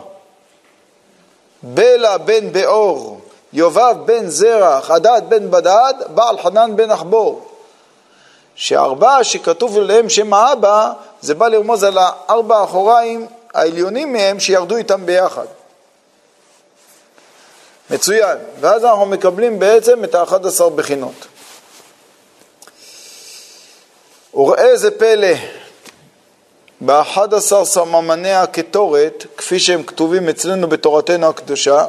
בלע 1.63 2.17
בן 2.17 2.53
באור, 2.53 3.21
יובב 3.53 3.95
בן 4.05 4.27
זרח, 4.27 4.91
הדד 4.91 5.23
בן 5.29 5.51
בדד, 5.51 5.95
בעל 6.09 6.43
חנן 6.43 6.77
בן 6.77 6.91
אחבור. 6.91 7.49
שארבעה 8.55 9.25
שכתוב 9.25 9.77
עליהם 9.79 10.09
שם 10.09 10.35
האבא, 10.35 10.93
זה 11.21 11.35
בא 11.35 11.49
לרמוז 11.49 11.85
על 11.85 11.99
הארבע 11.99 12.59
האחוריים 12.59 13.27
העליונים 13.55 14.13
מהם 14.13 14.41
שירדו 14.41 14.77
איתם 14.77 15.07
ביחד. 15.07 15.47
מצוין. 17.91 18.39
ואז 18.61 18.85
אנחנו 18.85 19.07
מקבלים 19.07 19.59
בעצם 19.59 20.05
את 20.05 20.15
האחד 20.15 20.47
עשר 20.47 20.69
בחינות. 20.69 21.27
וראה 24.35 24.77
זה 24.77 24.91
פלא, 24.91 25.37
באחד 26.81 27.35
עשר 27.35 27.65
סממני 27.65 28.33
הקטורת, 28.33 29.27
כפי 29.37 29.61
שהם 29.61 29.83
כתובים 29.83 30.29
אצלנו 30.29 30.69
בתורתנו 30.69 31.29
הקדושה, 31.29 31.87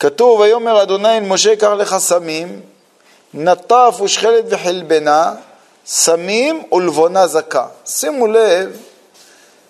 כתוב, 0.00 0.40
ויאמר 0.40 0.82
אדוני 0.82 1.18
אל 1.18 1.20
משה, 1.22 1.56
קח 1.56 1.68
לך 1.68 1.96
סמים, 1.98 2.60
נטף 3.34 3.98
ושכלת 4.04 4.44
וחלבנה, 4.48 5.34
סמים 5.86 6.62
ולבונה 6.72 7.26
זכה. 7.26 7.66
שימו 7.86 8.26
לב 8.26 8.76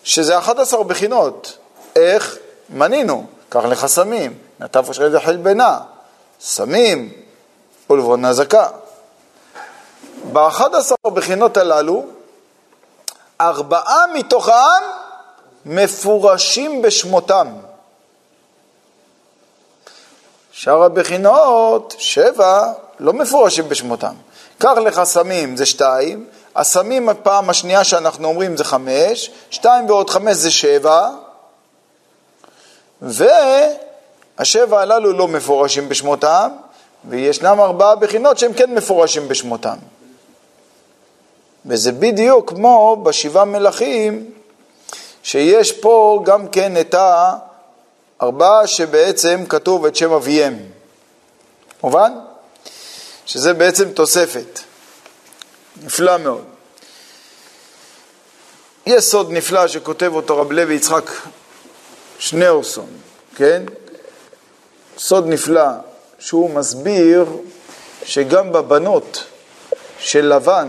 שזה 0.05 0.39
11 0.39 0.85
בחינות. 0.85 1.59
איך? 1.97 2.39
מנינו, 2.71 3.27
קח 3.49 3.65
לך 3.65 3.87
סמים, 3.87 4.39
נטף 4.61 4.89
ושכלת 4.89 5.15
וחלבנה, 5.15 5.79
סמים 6.41 7.13
ולבונה 7.91 8.33
זכה. 8.33 8.69
ב-11 10.33 11.11
בחינות 11.11 11.57
הללו, 11.57 12.05
ארבעה 13.41 14.05
מתוכם 14.15 14.53
מפורשים 15.67 16.83
בשמותם. 16.83 17.49
שאר 20.53 20.83
הבחינות, 20.83 21.95
שבע, 21.99 22.73
לא 23.01 23.13
מפורשים 23.13 23.69
בשמותם. 23.69 24.15
קח 24.59 24.71
לך 24.71 25.05
סמים 25.05 25.57
זה 25.57 25.67
שתיים, 25.67 26.27
הסמים 26.57 27.09
הפעם 27.09 27.51
השנייה 27.51 27.85
שאנחנו 27.85 28.29
אומרים 28.29 28.57
זה 28.57 28.65
חמש, 28.65 29.31
שתיים 29.51 29.91
ועוד 29.91 30.11
חמש 30.11 30.37
זה 30.37 30.51
שבע, 30.51 31.11
והשבע 33.03 34.81
הללו 34.81 35.13
לא 35.13 35.29
מפורשים 35.29 35.89
בשמותם, 35.89 36.51
וישנם 37.09 37.61
ארבעה 37.61 37.95
בחינות 37.95 38.39
שהם 38.39 38.53
כן 38.53 38.75
מפורשים 38.75 39.29
בשמותם. 39.29 39.77
וזה 41.67 41.93
בדיוק 41.93 42.49
כמו 42.51 42.97
בשבעה 43.03 43.45
מלכים, 43.45 44.31
שיש 45.23 45.73
פה 45.73 46.23
גם 46.25 46.49
כן 46.49 46.81
את 46.81 46.95
הארבעה 48.21 48.67
שבעצם 48.67 49.45
כתוב 49.49 49.87
את 49.87 49.97
שם 49.97 50.13
אביהם. 50.13 50.59
מובן? 51.83 52.13
שזה 53.27 53.55
בעצם 53.55 53.91
תוספת. 53.93 54.61
נפלא 55.83 56.17
מאוד. 56.19 56.45
יש 58.87 59.05
סוד 59.05 59.31
נפלא 59.31 59.69
שכותב 59.69 60.11
אותו 60.15 60.41
רב 60.41 60.53
לוי 60.53 60.75
יצחק 60.75 61.11
שניאורסון, 62.19 62.87
כן? 63.37 63.63
סוד 64.99 65.27
נפלא 65.27 65.67
שהוא 66.19 66.51
מסביר 66.51 67.27
שגם 68.05 68.53
בבנות 68.53 69.25
של 69.99 70.35
לבן 70.35 70.69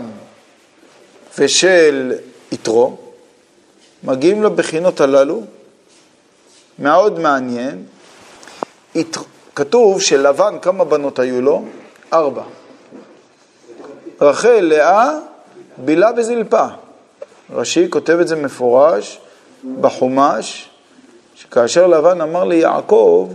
ושל 1.38 2.12
יתרו, 2.52 2.96
מגיעים 4.04 4.42
לבחינות 4.42 5.00
הללו, 5.00 5.42
מאוד 6.78 7.18
מעניין, 7.18 7.84
כתוב 9.54 10.00
שלבן, 10.00 10.56
כמה 10.62 10.84
בנות 10.84 11.18
היו 11.18 11.42
לו? 11.42 11.64
ארבע. 12.12 12.42
רחל, 14.20 14.60
לאה, 14.60 15.10
בילה 15.76 16.10
וזלפה. 16.16 16.66
רש"י 17.50 17.90
כותב 17.90 18.18
את 18.20 18.28
זה 18.28 18.36
מפורש 18.36 19.20
בחומש, 19.80 20.68
שכאשר 21.34 21.86
לבן 21.86 22.20
אמר 22.20 22.44
ליעקב 22.44 23.32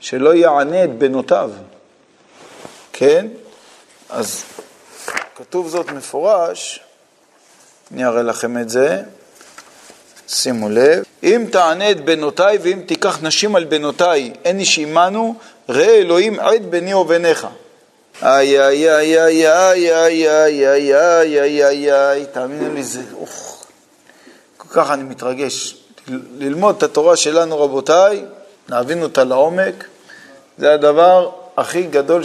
שלא 0.00 0.34
יענה 0.34 0.84
את 0.84 0.98
בנותיו, 0.98 1.50
כן? 2.92 3.26
אז 4.10 4.44
כתוב 5.36 5.68
זאת 5.68 5.90
מפורש, 5.90 6.80
אני 7.92 8.04
אראה 8.04 8.22
לכם 8.22 8.58
את 8.58 8.68
זה, 8.68 9.02
שימו 10.28 10.68
לב, 10.68 11.04
אם 11.22 11.46
תענה 11.52 11.90
את 11.90 12.04
בנותיי 12.04 12.58
ואם 12.62 12.80
תיקח 12.86 13.22
נשים 13.22 13.56
על 13.56 13.64
בנותיי, 13.64 14.32
אין 14.44 14.58
איש 14.58 14.78
עמנו, 14.78 15.34
ראה 15.68 15.94
אלוהים 15.94 16.40
עד 16.40 16.70
ביני 16.70 16.94
וביניך. 16.94 17.46
איי 18.22 18.60
איי 18.60 18.90
איי 18.90 19.22
איי 19.22 19.48
איי 19.48 19.92
איי 19.92 20.28
איי 20.28 20.68
איי 20.68 20.94
איי 20.94 21.40
איי 21.40 21.64
איי 21.64 21.92
איי 21.92 22.26
תאמינו 22.26 22.74
לי 22.74 22.82
זה, 22.82 23.02
אוח, 23.14 23.66
כל 24.56 24.68
כך 24.70 24.90
אני 24.90 25.02
מתרגש. 25.02 25.76
ללמוד 26.38 26.76
את 26.76 26.82
התורה 26.82 27.16
שלנו 27.16 27.60
רבותיי, 27.60 28.24
להבין 28.68 29.02
אותה 29.02 29.24
לעומק, 29.24 29.84
זה 30.58 30.72
הדבר 30.72 31.30
הכי 31.56 31.82
גדול 31.82 32.24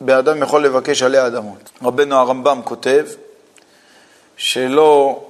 שבאדם 0.00 0.42
יכול 0.42 0.64
לבקש 0.64 1.02
עליה 1.02 1.26
אדמות. 1.26 1.70
רבנו 1.82 2.16
הרמב"ם 2.16 2.60
כותב 2.64 3.06
שלא, 4.36 5.20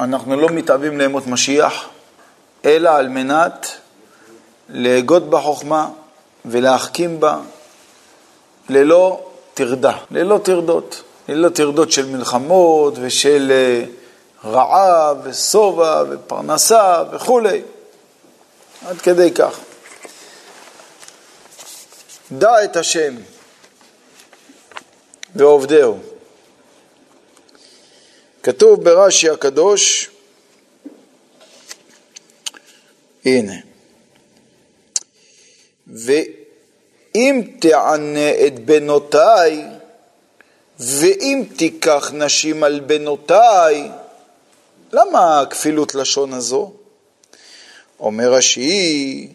אנחנו 0.00 0.36
לא 0.36 0.48
מתאבים 0.48 0.98
לימות 0.98 1.26
משיח, 1.26 1.88
אלא 2.64 2.90
על 2.90 3.08
מנת 3.08 3.66
להגות 4.68 5.30
בחוכמה 5.30 5.88
ולהחכים 6.44 7.20
בה 7.20 7.38
ללא 8.68 9.30
טרדה, 9.54 9.96
ללא 10.10 10.38
טרדות, 10.42 11.02
ללא 11.28 11.48
טרדות 11.48 11.92
של 11.92 12.06
מלחמות 12.06 12.94
ושל 13.00 13.52
אה, 13.52 13.84
רעב 14.50 15.18
ושובע 15.22 16.02
ופרנסה 16.10 17.02
וכולי, 17.12 17.62
עד 18.86 18.96
כדי 19.00 19.30
כך. 19.30 19.58
דע 22.32 22.64
את 22.64 22.76
השם 22.76 23.14
ועובדהו. 25.34 25.98
כתוב 28.42 28.84
ברש"י 28.84 29.30
הקדוש, 29.30 30.10
הנה, 33.24 33.54
ואם 35.86 37.42
תענה 37.60 38.46
את 38.46 38.64
בנותיי, 38.64 39.64
ואם 40.78 41.44
תיקח 41.56 42.10
נשים 42.14 42.64
על 42.64 42.80
בנותיי, 42.80 43.88
למה 44.92 45.40
הכפילות 45.40 45.94
לשון 45.94 46.32
הזו? 46.32 46.72
אומר 48.00 48.32
רש"י, 48.32 49.28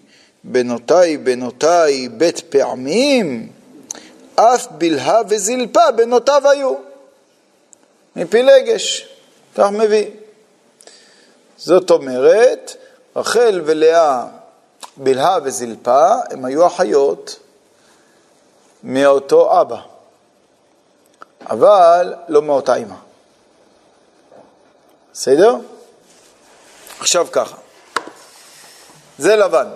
בנותיי, 0.43 1.17
בנותיי, 1.17 2.09
בית 2.09 2.39
פעמים, 2.39 3.51
אף 4.39 4.67
בלהה 4.71 5.21
וזלפה 5.29 5.91
בנותיו 5.91 6.49
היו. 6.49 6.75
מפילגש, 8.15 9.07
כך 9.55 9.69
מביא. 9.71 10.11
זאת 11.57 11.91
אומרת, 11.91 12.75
רחל 13.15 13.61
ולאה, 13.65 14.25
בלהה 14.97 15.37
וזלפה, 15.43 16.11
הם 16.29 16.45
היו 16.45 16.67
אחיות 16.67 17.39
מאותו 18.83 19.61
אבא, 19.61 19.81
אבל 21.41 22.13
לא 22.27 22.41
מאותה 22.41 22.75
אימא. 22.75 22.95
בסדר? 25.13 25.55
עכשיו 26.99 27.27
ככה, 27.31 27.55
זה 29.17 29.35
לבן. 29.35 29.67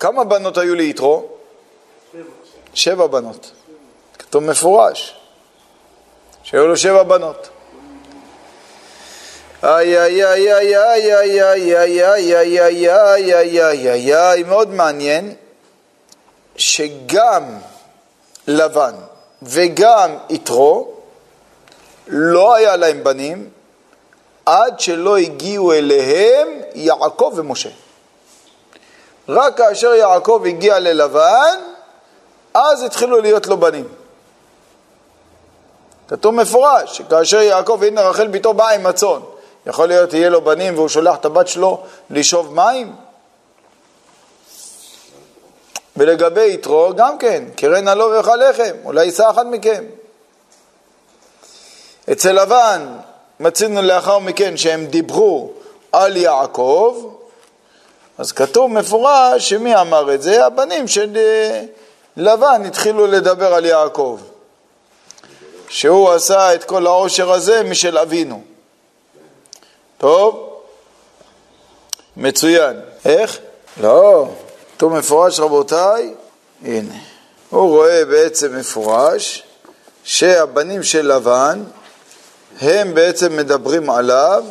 כמה 0.00 0.24
בנות 0.24 0.58
היו 0.58 0.74
ליתרו? 0.74 1.31
שבע. 2.74 3.06
בנות. 3.06 3.50
כתוב 4.18 4.44
מפורש, 4.44 5.16
שהיו 6.42 6.66
לו 6.66 6.76
שבע 6.76 7.02
בנות. 7.02 7.48
איי 9.64 9.98
איי 9.98 10.24
איי 10.24 10.52
איי 10.52 10.76
איי 10.76 11.14
איי 11.14 11.42
איי 11.42 12.04
איי 12.04 12.60
איי 12.60 12.60
איי 12.60 12.90
איי 12.90 13.34
איי 13.34 13.60
איי 13.60 13.90
איי 13.90 14.16
איי 14.16 14.42
מאוד 14.42 14.68
מעניין 14.68 15.34
שגם 16.56 17.58
לבן 18.46 18.94
וגם 19.42 20.16
יתרו 20.30 20.92
לא 22.06 22.54
היה 22.54 22.76
להם 22.76 23.04
בנים 23.04 23.50
עד 24.46 24.80
שלא 24.80 25.16
הגיעו 25.16 25.72
אליהם 25.72 26.48
יעקב 26.74 27.32
ומשה. 27.36 27.68
רק 29.28 29.56
כאשר 29.56 29.94
יעקב 29.94 30.42
הגיע 30.46 30.78
ללבן, 30.78 31.58
אז 32.54 32.82
התחילו 32.82 33.20
להיות 33.20 33.46
לו 33.46 33.56
בנים. 33.56 33.88
כתוב 36.08 36.34
מפורש, 36.34 36.96
שכאשר 36.98 37.40
יעקב, 37.40 37.82
הנה 37.86 38.02
רחל 38.02 38.26
ביתו 38.26 38.54
באה 38.54 38.74
עם 38.74 38.86
הצאן, 38.86 39.20
יכול 39.66 39.88
להיות 39.88 40.12
יהיה 40.12 40.28
לו 40.28 40.40
בנים 40.40 40.74
והוא 40.74 40.88
שולח 40.88 41.16
את 41.16 41.24
הבת 41.24 41.48
שלו 41.48 41.82
לשאוב 42.10 42.54
מים? 42.54 42.92
ולגבי 45.96 46.54
יתרו, 46.54 46.92
גם 46.96 47.18
כן, 47.18 47.44
קרן 47.56 47.98
לו 47.98 48.10
ויאכל 48.10 48.36
לחם, 48.36 48.76
אולי 48.84 49.04
יישא 49.04 49.30
אחד 49.30 49.46
מכם. 49.46 49.84
אצל 52.12 52.42
לבן 52.42 52.86
מצינו 53.40 53.82
לאחר 53.82 54.18
מכן 54.18 54.56
שהם 54.56 54.86
דיברו 54.86 55.52
על 55.92 56.16
יעקב, 56.16 57.14
אז 58.18 58.32
כתוב 58.32 58.70
מפורש 58.70 59.48
שמי 59.48 59.76
אמר 59.76 60.14
את 60.14 60.22
זה? 60.22 60.46
הבנים 60.46 60.88
של 60.88 61.16
אה, 61.16 61.62
לבן 62.16 62.62
התחילו 62.66 63.06
לדבר 63.06 63.54
על 63.54 63.64
יעקב, 63.64 64.20
שהוא 65.68 66.10
עשה 66.10 66.54
את 66.54 66.64
כל 66.64 66.86
העושר 66.86 67.32
הזה 67.32 67.62
משל 67.62 67.98
אבינו. 67.98 68.42
טוב? 69.98 70.48
מצוין. 72.16 72.80
איך? 73.04 73.38
לא. 73.80 74.28
כתוב 74.76 74.98
מפורש 74.98 75.40
רבותיי, 75.40 76.14
הנה. 76.64 76.94
הוא 77.50 77.68
רואה 77.68 78.04
בעצם 78.04 78.56
מפורש 78.56 79.42
שהבנים 80.04 80.82
של 80.82 81.14
לבן 81.14 81.64
הם 82.60 82.94
בעצם 82.94 83.36
מדברים 83.36 83.90
עליו 83.90 84.44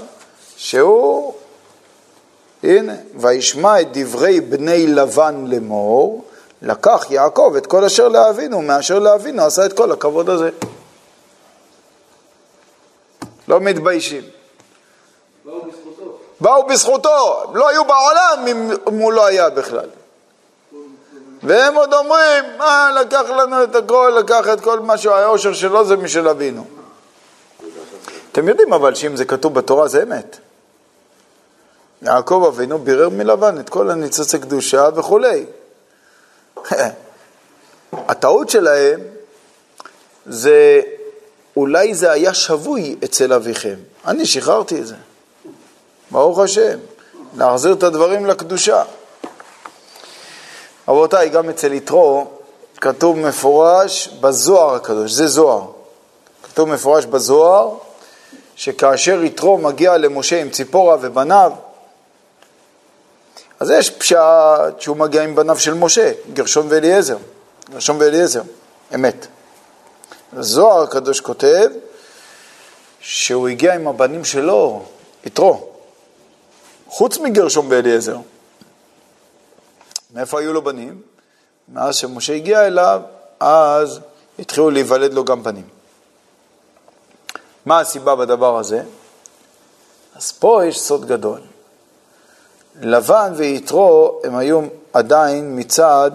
שהוא, 0.58 1.34
הנה, 2.63 2.93
וישמע 3.15 3.82
את 3.82 3.88
דברי 3.97 4.41
בני 4.41 4.88
לבן 4.88 5.45
לאמור, 5.47 6.26
לקח 6.62 7.06
יעקב 7.10 7.54
את 7.58 7.67
כל 7.67 7.84
אשר 7.84 8.08
לאבינו, 8.08 8.62
מאשר 8.62 9.00
לאבינו 9.00 9.45
עשה 9.45 9.65
את 9.65 9.74
כל 9.74 9.91
הכבוד 9.91 10.30
הזה. 10.30 10.50
לא 13.47 13.60
מתביישים. 13.60 14.21
באו 15.45 15.62
בזכותו. 15.62 16.17
באו 16.39 16.67
בזכותו, 16.67 17.43
לא 17.54 17.69
היו 17.69 17.86
בעולם 17.86 18.47
אם 18.47 18.71
הוא 18.86 19.13
לא 19.13 19.26
היה 19.26 19.50
בכלל. 19.50 19.89
והם 21.43 21.76
עוד 21.76 21.93
אומרים, 21.93 22.43
מה, 22.58 22.91
לקח 23.02 23.24
לנו 23.30 23.63
את 23.63 23.76
הכל, 23.76 24.13
לקח 24.19 24.45
את 24.54 24.62
כל 24.62 24.80
מה 24.80 24.97
שהאושר 24.97 25.54
שלו 25.54 25.86
זה 25.86 25.97
משל 25.97 26.28
אבינו. 26.28 26.65
אתם 28.32 28.47
יודעים 28.47 28.74
אבל 28.74 28.95
שאם 28.95 29.15
זה 29.15 29.26
כתוב 29.26 29.54
בתורה 29.54 29.88
זה 29.88 30.04
אמת. 30.04 30.38
יעקב 32.02 32.43
אבינו 32.47 32.80
בירר 32.80 33.10
מלבן 33.10 33.60
את 33.60 33.69
כל 33.69 33.89
הניצוצי 33.89 34.39
קדושה 34.39 34.89
וכולי. 34.95 35.45
הטעות 37.93 38.50
שלהם 38.50 39.00
זה, 40.26 40.82
אולי 41.58 41.95
זה 41.95 42.12
היה 42.12 42.34
שבוי 42.34 42.95
אצל 43.04 43.34
אביכם. 43.34 43.76
אני 44.08 44.26
שחררתי 44.26 44.80
את 44.80 44.88
זה. 44.88 44.95
ברוך 46.12 46.39
השם, 46.39 46.80
להחזיר 47.38 47.74
את 47.74 47.84
הדברים 47.84 48.26
לקדושה. 48.26 48.84
רבותיי, 50.88 51.30
גם 51.30 51.50
אצל 51.50 51.74
יתרו 51.74 52.28
כתוב 52.82 53.17
מפורש 53.17 54.08
בזוהר 54.08 54.76
הקדוש, 54.76 55.12
זה 55.12 55.28
זוהר. 55.28 55.65
כתוב 56.43 56.69
מפורש 56.69 57.06
בזוהר 57.06 57.76
שכאשר 58.56 59.24
יתרו 59.24 59.58
מגיע 59.58 59.97
למשה 59.97 60.41
עם 60.41 60.50
ציפורה 60.50 60.97
ובניו, 61.02 61.52
אז 63.62 63.69
יש 63.69 63.89
פשט 63.89 64.17
שהוא 64.80 64.97
מגיע 64.97 65.24
עם 65.24 65.36
בניו 65.36 65.60
של 65.60 65.74
משה, 65.74 66.12
גרשון 66.34 66.67
ואליעזר, 66.69 67.17
גרשון 67.69 67.97
ואליעזר, 68.00 68.41
אמת. 68.95 69.28
זוהר 70.39 70.84
הקדוש 70.84 71.21
כותב 71.21 71.69
שהוא 73.00 73.47
הגיע 73.47 73.74
עם 73.74 73.88
הבנים 73.88 74.26
שלו, 74.26 74.86
יתרו, 75.26 75.69
חוץ 76.88 77.17
מגרשון 77.17 77.67
ואליעזר. 77.69 78.17
מאיפה 80.13 80.39
היו 80.39 80.54
לו 80.54 80.62
בנים? 80.62 81.02
מאז 81.69 81.95
שמשה 81.95 82.34
הגיע 82.34 82.67
אליו, 82.67 83.02
אז 83.39 84.00
התחילו 84.39 84.69
להיוולד 84.69 85.13
לו 85.13 85.26
גם 85.26 85.43
בנים. 85.43 85.67
מה 87.65 87.80
הסיבה 87.80 88.15
בדבר 88.15 88.58
הזה? 88.58 88.84
אז 90.15 90.32
פה 90.32 90.62
יש 90.65 90.82
סוד 90.82 91.06
גדול. 91.06 91.50
לבן 92.79 93.34
ויתרו 93.36 94.21
הם 94.23 94.36
היו 94.36 94.62
עדיין 94.93 95.60
מצד, 95.60 96.12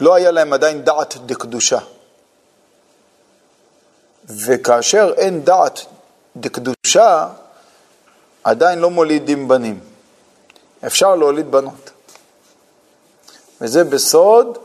לא 0.00 0.14
היה 0.14 0.30
להם 0.30 0.52
עדיין 0.52 0.84
דעת 0.84 1.16
דקדושה. 1.26 1.78
וכאשר 4.24 5.14
אין 5.16 5.44
דעת 5.44 5.80
דקדושה, 6.36 7.28
עדיין 8.44 8.78
לא 8.78 8.90
מולידים 8.90 9.48
בנים. 9.48 9.80
אפשר 10.86 11.14
להוליד 11.14 11.50
בנות. 11.50 11.90
וזה 13.60 13.84
בסוד 13.84 14.58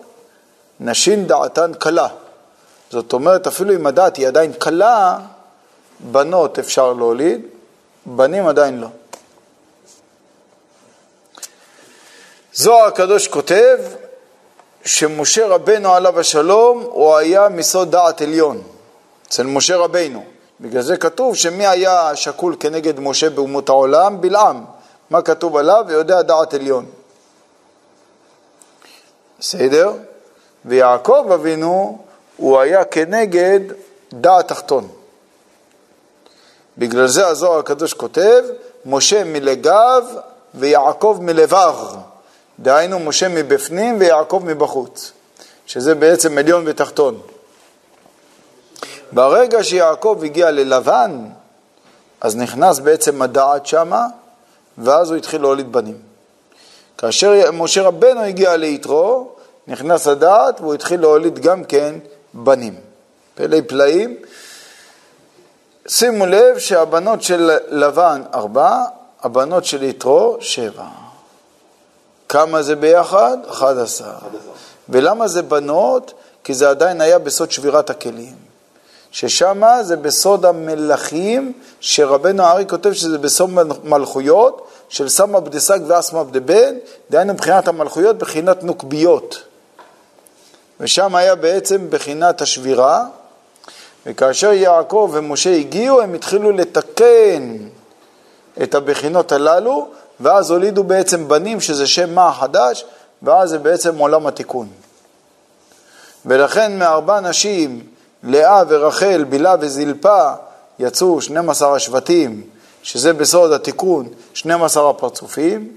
נשים 0.79 1.25
דעתן 1.25 1.71
קלה. 1.73 2.07
זאת 2.91 3.13
אומרת, 3.13 3.47
אפילו 3.47 3.75
אם 3.75 3.87
הדעת 3.87 4.17
היא 4.17 4.27
עדיין 4.27 4.53
קלה, 4.53 5.19
בנות 5.99 6.59
אפשר 6.59 6.93
להוליד, 6.93 7.41
בנים 8.05 8.47
עדיין 8.47 8.79
לא. 8.79 8.87
זוהר 12.55 12.87
הקדוש 12.87 13.27
כותב 13.27 13.77
שמשה 14.85 15.47
רבנו 15.47 15.93
עליו 15.93 16.19
השלום 16.19 16.81
הוא 16.81 17.15
היה 17.15 17.49
מסוד 17.49 17.91
דעת 17.91 18.21
עליון 18.21 18.61
אצל 19.27 19.43
משה 19.43 19.77
רבנו. 19.77 20.23
בגלל 20.61 20.81
זה 20.81 20.97
כתוב 20.97 21.35
שמי 21.35 21.67
היה 21.67 22.15
שקול 22.15 22.55
כנגד 22.59 22.99
משה 22.99 23.29
באומות 23.29 23.69
העולם? 23.69 24.21
בלעם. 24.21 24.65
מה 25.09 25.21
כתוב 25.21 25.57
עליו? 25.57 25.85
ויודע 25.87 26.21
דעת 26.21 26.53
עליון. 26.53 26.85
בסדר? 29.39 29.93
ויעקב 30.65 31.31
אבינו 31.33 31.97
הוא 32.37 32.59
היה 32.59 32.85
כנגד 32.85 33.59
דעת 34.13 34.47
תחתון. 34.47 34.87
בגלל 36.77 37.07
זה 37.07 37.27
הזוהר 37.27 37.59
הקדוש 37.59 37.93
כותב, 37.93 38.43
משה 38.85 39.23
מלגב 39.23 40.03
ויעקב 40.55 41.17
מלבב. 41.21 41.75
דהיינו, 42.59 42.99
משה 42.99 43.27
מבפנים 43.27 43.99
ויעקב 43.99 44.41
מבחוץ, 44.45 45.11
שזה 45.65 45.95
בעצם 45.95 46.37
עליון 46.37 46.63
ותחתון. 46.67 47.21
ברגע 49.11 49.63
שיעקב 49.63 50.21
הגיע 50.23 50.51
ללבן, 50.51 51.25
אז 52.21 52.35
נכנס 52.35 52.79
בעצם 52.79 53.21
הדעת 53.21 53.65
שמה, 53.65 54.07
ואז 54.77 55.09
הוא 55.09 55.17
התחיל 55.17 55.41
להוליד 55.41 55.71
בנים. 55.71 55.97
כאשר 56.97 57.51
משה 57.51 57.81
רבנו 57.81 58.21
הגיע 58.21 58.57
ליתרו, 58.57 59.31
נכנס 59.67 60.07
הדעת 60.07 60.61
והוא 60.61 60.73
התחיל 60.73 61.01
להוליד 61.01 61.39
גם 61.39 61.63
כן 61.63 61.95
בנים. 62.33 62.75
פלאי 63.35 63.61
פלאים. 63.61 64.17
שימו 65.87 66.25
לב 66.25 66.57
שהבנות 66.57 67.23
של 67.23 67.51
לבן 67.67 68.21
ארבע, 68.33 68.83
הבנות 69.21 69.65
של 69.65 69.83
יתרו 69.83 70.37
שבע. 70.39 71.02
כמה 72.33 72.63
זה 72.63 72.75
ביחד? 72.75 73.37
אחד 73.49 73.77
עשר. 73.77 74.11
ולמה 74.89 75.27
זה 75.27 75.41
בנות? 75.41 76.13
כי 76.43 76.53
זה 76.53 76.69
עדיין 76.69 77.01
היה 77.01 77.19
בסוד 77.19 77.51
שבירת 77.51 77.89
הכלים. 77.89 78.35
ששם 79.11 79.61
זה 79.81 79.95
בסוד 79.95 80.45
המלכים, 80.45 81.53
שרבנו 81.79 82.43
הארי 82.43 82.65
כותב 82.69 82.93
שזה 82.93 83.17
בסוד 83.17 83.49
מלכויות, 83.83 84.67
של 84.89 85.09
סמא 85.09 85.39
בדסג 85.39 85.79
ואסמא 85.87 86.23
בדבן, 86.23 86.75
דהיינו 87.09 87.33
מבחינת 87.33 87.67
המלכויות, 87.67 88.17
בחינת 88.17 88.63
נוקביות. 88.63 89.43
ושם 90.79 91.15
היה 91.15 91.35
בעצם 91.35 91.89
בחינת 91.89 92.41
השבירה, 92.41 93.05
וכאשר 94.05 94.53
יעקב 94.53 95.09
ומשה 95.13 95.55
הגיעו, 95.55 96.01
הם 96.01 96.13
התחילו 96.13 96.51
לתקן 96.51 97.57
את 98.63 98.75
הבחינות 98.75 99.31
הללו, 99.31 99.87
ואז 100.19 100.51
הולידו 100.51 100.83
בעצם 100.83 101.27
בנים, 101.27 101.61
שזה 101.61 101.87
שם 101.87 102.15
מה 102.15 102.27
החדש, 102.27 102.85
ואז 103.21 103.49
זה 103.49 103.59
בעצם 103.59 103.97
עולם 103.97 104.27
התיקון. 104.27 104.67
ולכן 106.25 106.79
מארבע 106.79 107.19
נשים, 107.19 107.81
לאה 108.23 108.63
ורחל, 108.67 109.23
בלהה 109.29 109.55
וזלפה, 109.59 110.31
יצאו 110.79 111.21
12 111.21 111.75
השבטים 111.75 112.41
שזה 112.83 113.13
בסוד 113.13 113.51
התיקון 113.51 114.07
12 114.33 114.89
הפרצופים, 114.89 115.71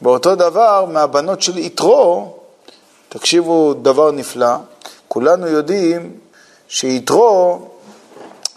באותו 0.00 0.34
דבר 0.34 0.84
מהבנות 0.84 1.42
של 1.42 1.58
יתרו, 1.58 2.36
תקשיבו 3.08 3.74
דבר 3.74 4.10
נפלא, 4.10 4.56
כולנו 5.08 5.46
יודעים 5.46 6.18
שיתרו, 6.68 7.68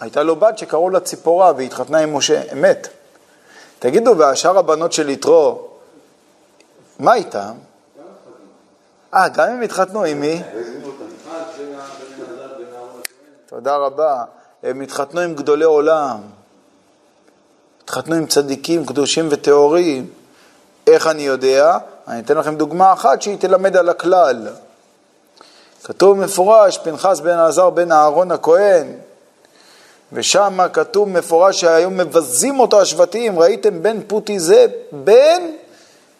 הייתה 0.00 0.22
לו 0.22 0.36
בת 0.36 0.58
שקראו 0.58 0.90
לה 0.90 1.00
ציפורה 1.00 1.52
והיא 1.56 1.66
התחתנה 1.66 1.98
עם 1.98 2.16
משה, 2.16 2.42
אמת. 2.52 2.88
תגידו, 3.78 4.18
והשאר 4.18 4.58
הבנות 4.58 4.92
של 4.92 5.08
יתרו, 5.08 5.68
מה 6.98 7.14
איתם? 7.14 7.52
אה, 9.14 9.28
גם 9.28 9.48
הם 9.48 9.62
התחתנו, 9.62 10.04
עם 10.04 10.20
מי? 10.20 10.42
תודה 13.46 13.76
רבה. 13.76 14.24
הם 14.62 14.80
התחתנו 14.80 15.20
עם 15.20 15.34
גדולי 15.34 15.64
עולם. 15.64 16.20
התחתנו 17.84 18.14
עם 18.14 18.26
צדיקים 18.26 18.86
קדושים 18.86 19.28
וטהורים. 19.30 20.10
איך 20.86 21.06
אני 21.06 21.22
יודע? 21.22 21.78
אני 22.08 22.20
אתן 22.20 22.36
לכם 22.36 22.56
דוגמה 22.56 22.92
אחת 22.92 23.22
שהיא 23.22 23.38
תלמד 23.38 23.76
על 23.76 23.88
הכלל. 23.88 24.48
כתוב 25.84 26.18
מפורש, 26.18 26.78
פנחס 26.78 27.20
בן 27.20 27.38
עזר 27.38 27.70
בן 27.70 27.92
אהרון 27.92 28.30
הכהן, 28.30 28.92
ושם 30.12 30.58
כתוב 30.72 31.08
מפורש 31.08 31.60
שהיום 31.60 31.96
מבזים 31.96 32.60
אותו 32.60 32.80
השבטים, 32.80 33.38
ראיתם 33.38 33.82
בן 33.82 34.00
פוטי 34.06 34.38
זה, 34.38 34.66
בן 34.92 35.42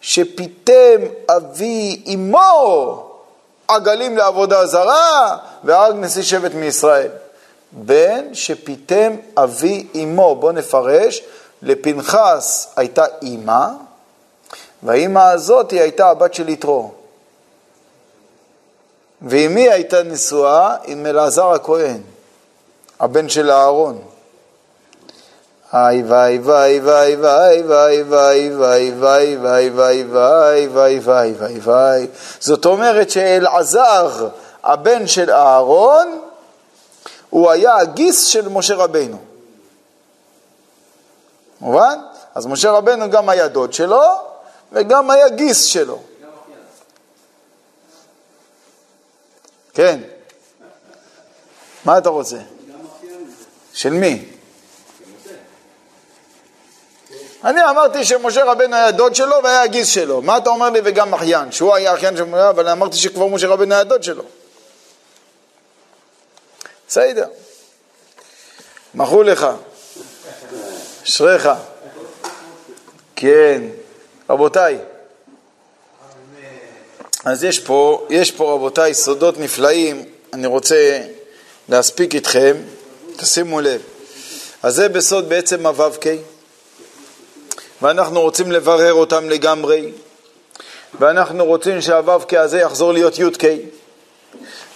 שפיתם 0.01 1.01
אבי 1.29 2.03
אמו 2.13 3.05
עגלים 3.67 4.17
לעבודה 4.17 4.65
זרה 4.65 5.37
והרג 5.63 5.95
נשיא 5.95 6.23
שבט 6.23 6.53
מישראל. 6.53 7.09
בן 7.71 8.33
שפיתם 8.33 9.15
אבי 9.37 9.87
אמו, 9.95 10.35
בואו 10.35 10.51
נפרש, 10.51 11.21
לפנחס 11.61 12.73
הייתה 12.75 13.05
אימא, 13.21 13.67
והאימא 14.83 15.19
הזאת 15.19 15.71
היא 15.71 15.81
הייתה 15.81 16.09
הבת 16.09 16.33
של 16.33 16.49
יתרו. 16.49 16.91
ועם 19.21 19.53
מי 19.53 19.69
הייתה 19.69 20.03
נשואה? 20.03 20.75
עם 20.85 21.05
אלעזר 21.05 21.47
הכהן, 21.47 22.01
הבן 22.99 23.29
של 23.29 23.51
אהרון. 23.51 24.01
איי 25.73 26.03
ואי 26.03 26.37
ואי 26.37 26.79
ואי 26.79 27.15
ואי 27.15 27.61
ואי 27.63 28.01
ואי 28.03 28.51
ואי 28.51 28.89
ואי 28.95 29.37
ואי 29.37 29.69
ואי 29.71 30.67
ואי 30.67 30.67
ואי 30.67 30.99
ואי 30.99 31.33
ואי 31.33 31.59
ואי 31.59 32.07
זאת 32.39 32.65
אומרת 32.65 33.09
שאלעזר, 33.09 34.29
הבן 34.63 35.07
של 35.07 35.31
אהרון, 35.31 36.21
הוא 37.29 37.51
היה 37.51 37.75
הגיס 37.75 38.25
של 38.25 38.49
משה 38.49 38.75
רבנו. 38.75 39.17
מובן? 41.61 41.99
אז 42.35 42.45
משה 42.45 42.71
רבנו 42.71 43.09
גם 43.09 43.29
היה 43.29 43.47
דוד 43.47 43.73
שלו 43.73 44.03
וגם 44.71 45.09
היה 45.09 45.29
גיס 45.29 45.63
שלו. 45.63 45.99
כן. 49.73 49.99
מה 51.85 51.97
אתה 51.97 52.09
רוצה? 52.09 52.37
של 53.79 53.89
מי? 53.89 54.25
אני 57.43 57.61
אמרתי 57.69 58.05
שמשה 58.05 58.43
רבנו 58.43 58.75
היה 58.75 58.91
דוד 58.91 59.15
שלו 59.15 59.35
והיה 59.43 59.61
הגיס 59.61 59.87
שלו. 59.87 60.21
מה 60.21 60.37
אתה 60.37 60.49
אומר 60.49 60.69
לי 60.69 60.79
וגם 60.83 61.13
אחיין? 61.13 61.51
שהוא 61.51 61.75
היה 61.75 61.93
אחיין 61.93 62.17
של 62.17 62.23
משה, 62.23 62.49
אבל 62.49 62.69
אמרתי 62.69 62.97
שכבר 62.97 63.27
משה 63.27 63.47
רבנו 63.47 63.73
היה 63.73 63.83
דוד 63.83 64.03
שלו. 64.03 64.23
בסדר. 66.87 67.27
מחו 68.95 69.23
לך. 69.23 69.47
אשריך. 71.03 71.49
כן. 73.15 73.61
רבותיי, 74.29 74.77
אז 77.25 77.43
יש 77.43 77.59
פה, 77.59 78.07
יש 78.09 78.31
פה 78.31 78.53
רבותיי 78.53 78.93
סודות 78.93 79.37
נפלאים, 79.37 80.05
אני 80.33 80.47
רוצה 80.47 81.01
להספיק 81.69 82.15
איתכם, 82.15 82.57
תשימו 83.21 83.61
לב. 83.61 83.81
אז 84.63 84.75
זה 84.75 84.89
בסוד 84.89 85.29
בעצם 85.29 85.65
הו"ק, 85.65 86.05
ואנחנו 87.81 88.21
רוצים 88.21 88.51
לברר 88.51 88.93
אותם 88.93 89.29
לגמרי, 89.29 89.91
ואנחנו 90.99 91.45
רוצים 91.45 91.81
שהו"ק 91.81 92.33
הזה 92.33 92.59
יחזור 92.59 92.93
להיות 92.93 93.19
י"ק. 93.19 93.43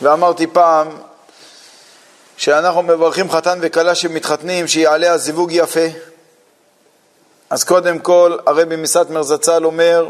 ואמרתי 0.02 0.48
פעם, 0.48 0.98
שאנחנו 2.38 2.84
מברכים 2.84 3.32
חתן 3.32 3.60
וכלה 3.62 3.96
שמתחתנים, 3.96 4.68
שיעלה 4.68 5.12
הזיווג 5.12 5.52
יפה. 5.52 5.88
אז 7.50 7.64
קודם 7.64 8.00
כל, 8.00 8.38
הרבי 8.46 8.76
מסטמר 8.76 9.24
זצ"ל 9.24 9.66
אומר 9.66 10.10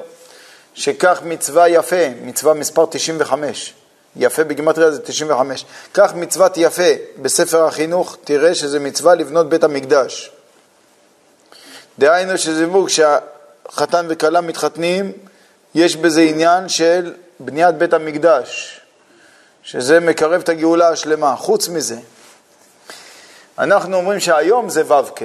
שכך 0.73 1.19
מצווה 1.25 1.69
יפה, 1.69 2.09
מצווה 2.21 2.53
מספר 2.53 2.85
95, 2.85 3.73
יפה 4.15 4.43
בגימטריה 4.43 4.91
זה 4.91 5.01
95, 5.01 5.65
כך 5.93 6.15
מצוות 6.15 6.53
יפה 6.57 6.91
בספר 7.21 7.65
החינוך, 7.65 8.17
תראה 8.23 8.55
שזה 8.55 8.79
מצווה 8.79 9.15
לבנות 9.15 9.49
בית 9.49 9.63
המקדש. 9.63 10.31
דהיינו 11.99 12.37
שזיווג 12.37 12.89
שהחתן 12.89 14.05
וכלה 14.09 14.41
מתחתנים, 14.41 15.11
יש 15.75 15.95
בזה 15.95 16.21
עניין 16.21 16.69
של 16.69 17.13
בניית 17.39 17.75
בית 17.75 17.93
המקדש, 17.93 18.81
שזה 19.63 19.99
מקרב 19.99 20.41
את 20.41 20.49
הגאולה 20.49 20.89
השלמה. 20.89 21.35
חוץ 21.35 21.67
מזה, 21.67 21.97
אנחנו 23.59 23.97
אומרים 23.97 24.19
שהיום 24.19 24.69
זה 24.69 24.93
ו"ק, 24.93 25.19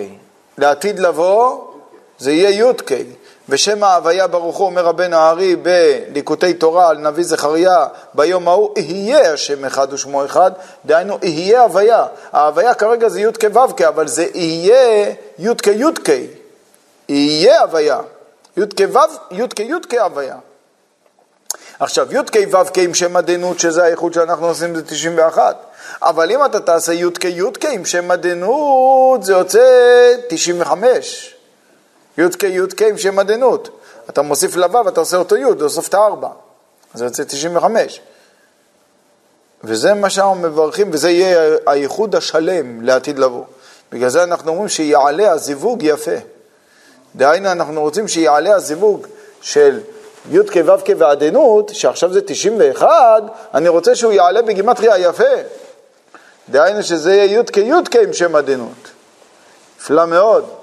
לעתיד 0.59 0.99
לבוא 0.99 1.73
זה 2.19 2.33
יהיה 2.33 2.51
י"ק, 2.51 2.93
ושם 3.49 3.85
ההוויה 3.85 4.27
ברוך 4.27 4.57
הוא, 4.57 4.67
אומר 4.67 4.85
רבנו 4.85 5.17
הארי 5.17 5.57
בליקוטי 5.57 6.55
תורה 6.55 6.89
על 6.89 6.99
נביא 6.99 7.25
זכריה, 7.25 7.87
ביום 8.15 8.49
ההוא 8.49 8.75
יהיה 8.79 9.33
השם 9.33 9.65
אחד 9.65 9.93
ושמו 9.93 10.25
אחד, 10.25 10.51
דהיינו 10.87 11.19
יהיה 11.23 11.63
הוויה. 11.63 12.07
ההוויה 12.33 12.75
כרגע 12.75 13.09
זה 13.09 13.21
י"ק 13.21 13.45
ו"ק, 13.55 13.83
אבל 13.83 14.09
זה 14.09 14.27
יהיה 14.35 15.13
י"ק 15.39 15.67
י"ק, 15.67 16.09
יהיה 17.09 17.61
הוויה. 17.61 18.01
י"ק 18.57 18.81
ו"ק 18.93 19.11
י"ק 19.31 19.61
י"ק 19.61 19.95
הוויה. 19.95 20.37
עכשיו, 21.81 22.07
י"ק 22.11 22.37
ו"ק 22.53 22.79
עם 22.79 22.95
שם 22.95 23.17
עדינות, 23.17 23.59
שזה 23.59 23.85
האיחוד 23.85 24.13
שאנחנו 24.13 24.47
עושים, 24.47 24.75
זה 24.75 24.83
91. 24.83 25.57
אבל 26.03 26.31
אם 26.31 26.45
אתה 26.45 26.61
תעשה 26.61 26.93
י"ק 26.93 27.25
י"ק 27.25 27.65
עם 27.65 27.85
שם 27.85 28.11
עדינות, 28.11 29.23
זה 29.23 29.33
יוצא 29.33 30.15
95. 30.29 31.38
י"ק 32.19 32.43
י"ק 32.43 32.83
עם 32.83 32.99
שם 32.99 33.19
עדינות. 33.19 33.69
אתה 34.11 34.23
מוסיף 34.23 34.57
לו"ו, 34.57 34.89
אתה 34.89 35.01
עושה 35.01 35.17
אותו 35.17 35.37
י', 35.37 35.55
תוסיף 35.59 35.89
את 35.89 35.95
הארבע. 35.95 36.29
זה 36.95 37.05
יוצא 37.05 37.25
95. 37.25 38.01
וזה 39.65 39.95
מה 39.95 40.11
שאנחנו 40.11 40.35
מברכים, 40.35 40.91
וזה 40.93 41.11
יהיה 41.11 41.57
הייחוד 41.67 42.15
השלם 42.15 42.81
לעתיד 42.81 43.19
לבוא. 43.19 43.45
בגלל 43.93 44.09
זה 44.09 44.23
אנחנו 44.23 44.51
אומרים 44.51 44.69
שיעלה 44.69 45.31
הזיווג 45.31 45.83
יפה. 45.83 46.17
דהיינו, 47.17 47.53
אנחנו 47.53 47.81
רוצים 47.81 48.09
שיעלה 48.09 48.55
הזיווג 48.55 49.07
של 49.41 49.81
י"ק 50.31 50.57
ו"ק 50.67 50.89
ועדינות, 50.99 51.71
שעכשיו 51.75 52.13
זה 52.13 52.21
91, 52.21 53.23
אני 53.55 53.69
רוצה 53.69 53.95
שהוא 53.95 54.13
יעלה 54.13 54.43
בגימטריה 54.43 54.99
יפה. 54.99 55.25
דהיינו 56.49 56.83
שזה 56.83 57.15
יהיה 57.15 57.41
י"ק 57.41 57.57
י"ק 57.57 57.97
עם 57.97 58.13
שם 58.13 58.37
עדינות. 58.37 58.91
נפלא 59.79 60.07
מאוד. 60.07 60.58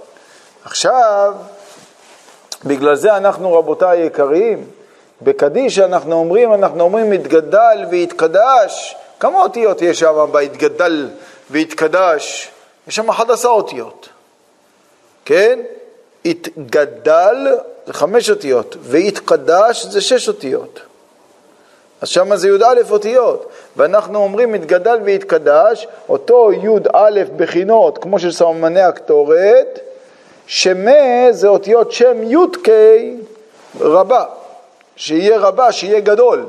עכשיו, 0.65 1.33
בגלל 2.65 2.95
זה 2.95 3.17
אנחנו, 3.17 3.53
רבותיי 3.53 4.01
היקרים, 4.01 4.65
בקדיש 5.21 5.79
אנחנו 5.79 6.15
אומרים, 6.15 6.53
אנחנו 6.53 6.83
אומרים 6.83 7.11
התגדל 7.11 7.85
והתקדש. 7.91 8.95
כמה 9.19 9.41
אותיות 9.41 9.81
יש 9.81 9.99
שם 9.99 10.27
בהתגדל 10.31 11.09
והתקדש? 11.49 12.51
יש 12.87 12.95
שם 12.95 13.09
11 13.09 13.51
אותיות, 13.51 14.09
כן? 15.25 15.59
התגדל 16.25 17.47
זה 17.85 17.93
חמש 17.93 18.29
אותיות, 18.29 18.75
והתקדש 18.81 19.85
זה 19.85 20.01
שש 20.01 20.27
אותיות. 20.27 20.79
אז 22.01 22.09
שם 22.09 22.35
זה 22.35 22.47
י"א 22.47 22.91
אותיות, 22.91 23.49
ואנחנו 23.77 24.19
אומרים 24.19 24.53
התגדל 24.53 24.99
והתקדש, 25.05 25.87
אותו 26.09 26.51
י"א 26.51 27.23
בחינות, 27.37 27.97
כמו 27.97 28.19
של 28.19 28.31
סממני 28.31 28.81
הקטורת, 28.81 29.79
שמה 30.47 31.31
זה 31.31 31.47
אותיות 31.47 31.91
שם 31.91 32.23
י"ק 32.23 32.67
רבה, 33.79 34.25
שיהיה 34.95 35.37
רבה, 35.37 35.71
שיהיה 35.71 35.99
גדול. 35.99 36.45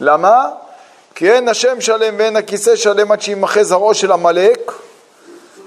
למה? 0.00 0.50
כי 1.14 1.32
אין 1.32 1.48
השם 1.48 1.80
שלם 1.80 2.14
ואין 2.18 2.36
הכיסא 2.36 2.76
שלם 2.76 3.12
עד 3.12 3.20
שימחה 3.20 3.64
זרעו 3.64 3.94
של 3.94 4.12
עמלק, 4.12 4.72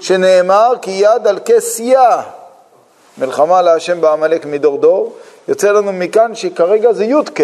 שנאמר 0.02 0.74
כי 0.82 0.92
יד 0.92 1.28
על 1.28 1.40
כס 1.46 1.80
יה, 1.80 2.22
מלחמה 3.18 3.62
להשם 3.62 4.02
בעמלק 4.02 4.46
מדור 4.46 4.78
דור, 4.78 5.16
יוצא 5.48 5.72
לנו 5.72 5.94
מכאן 5.94 6.36
שכרגע 6.36 6.94
זה 6.94 7.06
י"ק, 7.06 7.40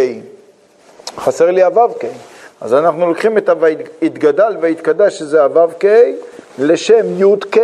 חסר 1.17 1.52
לי 1.52 1.63
הו"ק. 1.63 2.04
אז 2.62 2.74
אנחנו 2.74 3.08
לוקחים 3.08 3.38
את 3.38 3.50
ה"ויתגדל 3.50 4.58
ויתקדש" 4.62 5.20
שזה 5.20 5.43
הו"ק, 5.43 5.86
לשם 6.60 7.22
י"ק 7.22 7.58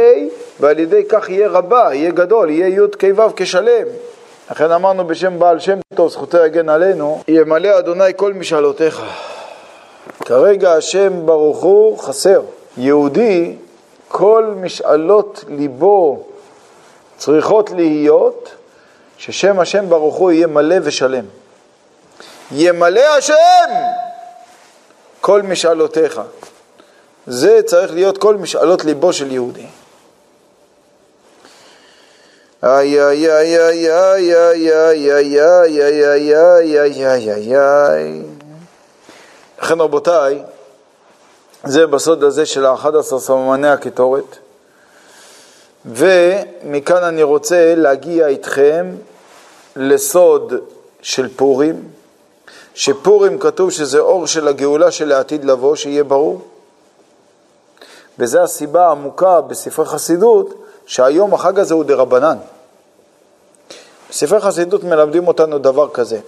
ועל 0.59 0.79
ידי 0.79 1.03
כך 1.09 1.29
יהיה 1.29 1.47
רבה, 1.47 1.89
יהיה 1.93 2.11
גדול, 2.11 2.49
יהיה 2.49 2.67
י' 2.67 2.87
כ' 2.99 3.03
ו' 3.15 3.35
כשלם. 3.35 3.87
לכן 4.51 4.71
אמרנו 4.71 5.07
בשם 5.07 5.39
בעל 5.39 5.59
שם 5.59 5.79
טוב, 5.95 6.09
זכותו 6.09 6.37
יגן 6.45 6.69
עלינו, 6.69 7.21
ימלא 7.27 7.79
אדוני 7.79 8.11
כל 8.15 8.33
משאלותיך. 8.33 9.01
כרגע 10.25 10.73
השם 10.73 11.25
ברוך 11.25 11.63
הוא 11.63 11.99
חסר. 11.99 12.41
יהודי, 12.77 13.55
כל 14.07 14.53
משאלות 14.61 15.45
ליבו 15.49 16.23
צריכות 17.17 17.71
להיות 17.71 18.49
ששם 19.17 19.59
השם 19.59 19.89
ברוך 19.89 20.15
הוא 20.15 20.31
יהיה 20.31 20.47
מלא 20.47 20.75
ושלם. 20.83 21.25
ימלא 22.51 23.01
השם 23.17 23.35
כל 25.23 25.41
משאלותיך. 25.41 26.21
זה 27.27 27.61
צריך 27.65 27.93
להיות 27.93 28.17
כל 28.17 28.35
משאלות 28.35 28.85
ליבו 28.85 29.13
של 29.13 29.31
יהודי. 29.31 29.65
איי 32.63 33.01
איי 33.01 33.31
איי 33.31 33.59
איי 33.59 33.91
איי 33.91 34.35
איי 34.35 34.73
איי 34.73 35.11
איי 35.11 35.83
איי 35.83 36.35
איי 36.35 36.79
איי 36.79 37.05
איי 37.05 37.31
איי 37.31 37.55
איי 37.55 38.21
לכן 39.61 39.81
רבותיי, 39.81 40.43
זה 41.63 41.87
בסוד 41.87 42.23
הזה 42.23 42.45
של 42.45 42.65
האחד 42.65 42.95
עשר 42.95 43.19
סממני 43.19 43.67
הקטורת, 43.67 44.37
ומכאן 45.85 47.03
אני 47.03 47.23
רוצה 47.23 47.73
להגיע 47.75 48.27
איתכם 48.27 48.95
לסוד 49.75 50.53
של 51.01 51.29
פורים, 51.35 51.92
שפורים 52.73 53.39
כתוב 53.39 53.71
שזה 53.71 53.99
אור 53.99 54.27
של 54.27 54.47
הגאולה 54.47 54.91
של 54.91 55.11
העתיד 55.11 55.45
לבוא, 55.45 55.75
שיהיה 55.75 56.03
ברור. 56.03 56.41
וזו 58.19 58.39
הסיבה 58.39 58.87
העמוקה 58.87 59.41
בספרי 59.41 59.85
חסידות, 59.85 60.53
שהיום 60.85 61.33
החג 61.33 61.59
הזה 61.59 61.73
הוא 61.73 61.83
דרבנן. 61.83 62.37
בספרי 64.09 64.41
חסידות 64.41 64.83
מלמדים 64.83 65.27
אותנו 65.27 65.59
דבר 65.59 65.89
כזה. 65.89 66.19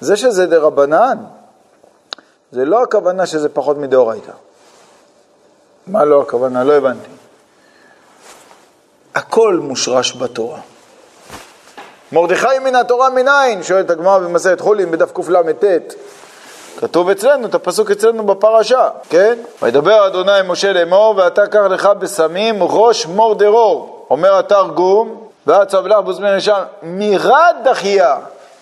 זה 0.00 0.16
שזה 0.16 0.46
דרבנן, 0.46 1.18
זה 2.52 2.64
לא 2.64 2.82
הכוונה 2.82 3.26
שזה 3.26 3.48
פחות 3.48 3.76
מדאורייתא. 3.76 4.32
מה 5.86 6.04
לא 6.04 6.22
הכוונה? 6.22 6.64
לא 6.64 6.72
הבנתי. 6.72 7.08
הכל 9.14 9.58
מושרש 9.62 10.16
בתורה. 10.16 10.60
מרדכי 12.12 12.58
מן 12.64 12.74
התורה 12.74 13.10
מניין? 13.10 13.62
שואלת 13.62 13.90
הגמרא 13.90 14.18
במסכת 14.18 14.60
חולין 14.60 14.90
בדף 14.90 15.12
קל"ט. 15.12 15.64
כתוב 16.80 17.08
אצלנו, 17.08 17.46
את 17.46 17.54
הפסוק 17.54 17.90
אצלנו 17.90 18.26
בפרשה, 18.26 18.88
כן? 19.08 19.38
וידבר 19.62 20.06
אדוני 20.06 20.32
משה 20.46 20.72
לאמור, 20.72 21.14
ואתה 21.16 21.46
קח 21.46 21.60
לך 21.70 21.86
בסמים 21.98 22.56
ראש 22.60 23.06
מור 23.06 23.34
דרור. 23.34 24.06
אומר 24.10 24.38
התרגום, 24.38 25.16
ועצב 25.46 25.86
לך 25.86 25.98
בוזמן 26.04 26.40
שם, 26.40 26.62
מירד 26.82 27.56
דחייה. 27.64 28.16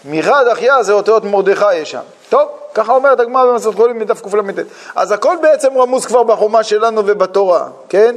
מירד 0.04 0.46
דחייה 0.50 0.82
זה 0.82 0.92
אותיות 0.92 1.24
מרדכי 1.24 1.74
יש 1.74 1.90
שם. 1.90 2.00
טוב, 2.28 2.48
ככה 2.74 2.92
אומרת 2.92 3.20
הגמרא 3.20 3.44
במסכת 3.44 3.74
חולין 3.74 3.98
מדף 3.98 4.20
קל"ט. 4.20 4.66
אז 4.94 5.12
הכל 5.12 5.36
בעצם 5.42 5.78
רמוז 5.78 6.06
כבר 6.06 6.22
בחומה 6.22 6.62
שלנו 6.62 7.02
ובתורה, 7.06 7.66
כן? 7.88 8.14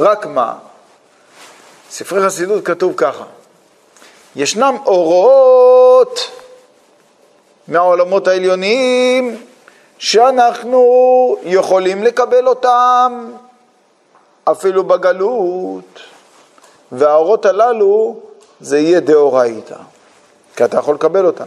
רק 0.00 0.26
מה? 0.26 0.52
ספרי 1.90 2.24
חסידות 2.26 2.64
כתוב 2.64 2.92
ככה, 2.96 3.24
ישנם 4.36 4.76
אורות 4.86 6.30
מהעולמות 7.68 8.28
העליוניים 8.28 9.42
שאנחנו 9.98 11.36
יכולים 11.42 12.02
לקבל 12.02 12.48
אותם 12.48 13.32
אפילו 14.44 14.84
בגלות, 14.84 16.00
והאורות 16.92 17.46
הללו 17.46 18.20
זה 18.60 18.78
יהיה 18.78 19.00
דאורייתא, 19.00 19.76
כי 20.56 20.64
אתה 20.64 20.78
יכול 20.78 20.94
לקבל 20.94 21.26
אותם. 21.26 21.46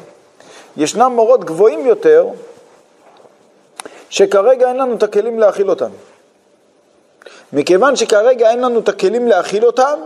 ישנם 0.78 1.14
אורות 1.18 1.44
גבוהים 1.44 1.86
יותר, 1.86 2.28
שכרגע 4.10 4.68
אין 4.70 4.78
לנו 4.78 4.96
את 4.96 5.04
הכלים 5.04 5.40
להכיל 5.40 5.70
אותם. 5.70 5.90
מכיוון 7.54 7.96
שכרגע 7.96 8.50
אין 8.50 8.62
לנו 8.62 8.80
את 8.80 8.90
הכלים 8.90 9.28
להכיל 9.28 9.66
אותם, 9.66 10.00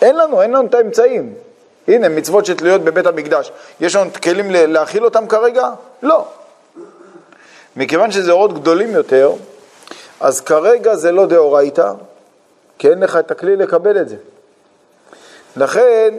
אין 0.00 0.16
לנו, 0.16 0.42
אין 0.42 0.50
לנו 0.50 0.66
את 0.66 0.74
האמצעים. 0.74 1.34
הנה, 1.88 2.08
מצוות 2.08 2.46
שתלויות 2.46 2.80
בבית 2.80 3.06
המקדש. 3.06 3.52
יש 3.80 3.96
לנו 3.96 4.10
כלים 4.22 4.50
להכיל 4.50 5.04
אותם 5.04 5.26
כרגע? 5.26 5.70
לא. 6.02 6.24
מכיוון 7.76 8.10
שזה 8.10 8.32
אורות 8.32 8.54
גדולים 8.54 8.90
יותר, 8.90 9.32
אז 10.20 10.40
כרגע 10.40 10.94
זה 10.96 11.12
לא 11.12 11.26
דאורייתא, 11.26 11.92
כי 12.78 12.88
אין 12.88 13.00
לך 13.00 13.16
את 13.16 13.30
הכלי 13.30 13.56
לקבל 13.56 14.00
את 14.00 14.08
זה. 14.08 14.16
לכן, 15.56 16.14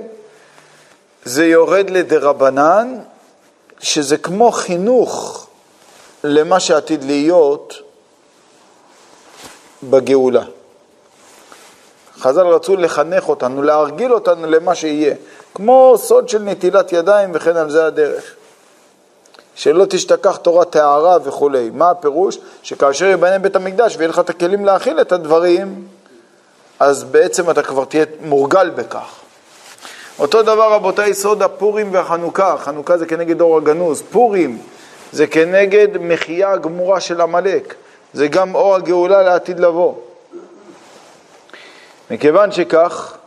זה 1.26 1.46
יורד 1.46 1.90
לדרבנן, 1.90 3.00
שזה 3.80 4.18
כמו 4.18 4.52
חינוך 4.52 5.48
למה 6.24 6.60
שעתיד 6.60 7.04
להיות 7.04 7.74
בגאולה. 9.84 10.44
חז"ל 12.20 12.48
רצו 12.48 12.76
לחנך 12.78 13.30
אותנו, 13.30 13.64
להרגיל 13.64 14.14
אותנו 14.14 14.48
למה 14.48 14.76
שיהיה, 14.76 15.16
כמו 15.54 15.96
סוד 15.98 16.30
של 16.30 16.42
נטילת 16.42 16.94
ידיים 16.94 17.30
וכן 17.34 17.58
על 17.58 17.70
זה 17.70 17.86
הדרך. 17.86 18.24
שלא 19.56 19.86
תשתכח 19.90 20.36
תורת 20.36 20.70
טהרה 20.70 21.18
וכולי. 21.24 21.70
מה 21.74 21.90
הפירוש? 21.90 22.38
שכאשר 22.64 23.06
ייבנה 23.06 23.40
בית 23.40 23.56
המקדש 23.56 23.98
ויהיה 23.98 24.10
לך 24.10 24.20
את 24.20 24.30
הכלים 24.30 24.66
להכיל 24.66 25.02
את 25.02 25.12
הדברים, 25.12 25.88
אז 26.80 27.04
בעצם 27.04 27.50
אתה 27.50 27.64
כבר 27.64 27.86
תהיה 27.86 28.06
מורגל 28.22 28.70
בכך. 28.70 29.16
אותו 30.20 30.44
דבר 30.44 30.74
רבותיי, 30.74 31.14
סוד 31.14 31.42
הפורים 31.42 31.94
והחנוכה, 31.94 32.56
חנוכה 32.58 32.98
זה 32.98 33.06
כנגד 33.06 33.42
אור 33.42 33.58
הגנוז, 33.58 34.04
פורים 34.12 34.62
זה 35.12 35.28
כנגד 35.28 35.88
מחייה 36.00 36.52
הגמורה 36.52 37.00
של 37.00 37.22
עמלק, 37.22 37.76
זה 38.14 38.28
גם 38.28 38.56
אור 38.56 38.76
הגאולה 38.76 39.24
לעתיד 39.24 39.60
לבוא. 39.60 39.94
מכיוון 42.12 42.52
שכך, 42.52 43.18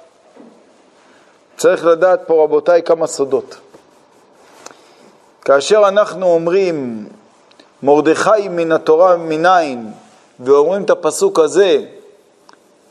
צריך 1.57 1.85
לדעת 1.85 2.21
פה 2.27 2.45
רבותיי 2.45 2.83
כמה 2.83 3.07
סודות. 3.07 3.57
כאשר 5.45 5.88
אנחנו 5.88 6.27
אומרים 6.27 7.09
מרדכי 7.83 8.49
מן 8.51 8.73
התורה 8.73 9.16
מניין 9.16 9.93
ואומרים 10.40 10.83
את 10.85 10.90
הפסוק 10.90 11.38
הזה 11.38 11.85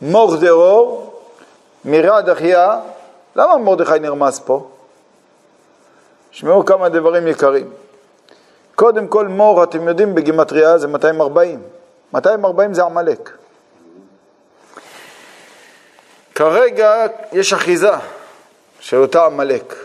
מור 0.01 0.35
דרור 0.35 1.13
מירד 1.85 2.29
אחיה 2.29 2.79
למה 3.35 3.57
מרדכי 3.57 3.99
נרמז 3.99 4.39
פה? 4.39 4.67
שמעו 6.31 6.65
כמה 6.65 6.89
דברים 6.89 7.27
יקרים. 7.27 7.69
קודם 8.75 9.07
כל 9.07 9.27
מור, 9.27 9.63
אתם 9.63 9.87
יודעים, 9.87 10.15
בגימטריה 10.15 10.77
זה 10.77 10.87
240. 10.87 11.61
240 12.13 12.73
זה 12.73 12.83
עמלק. 12.83 13.38
כרגע 16.39 17.05
יש 17.31 17.53
אחיזה 17.53 17.91
של 18.79 18.97
אותה 18.97 19.25
עמלק. 19.25 19.75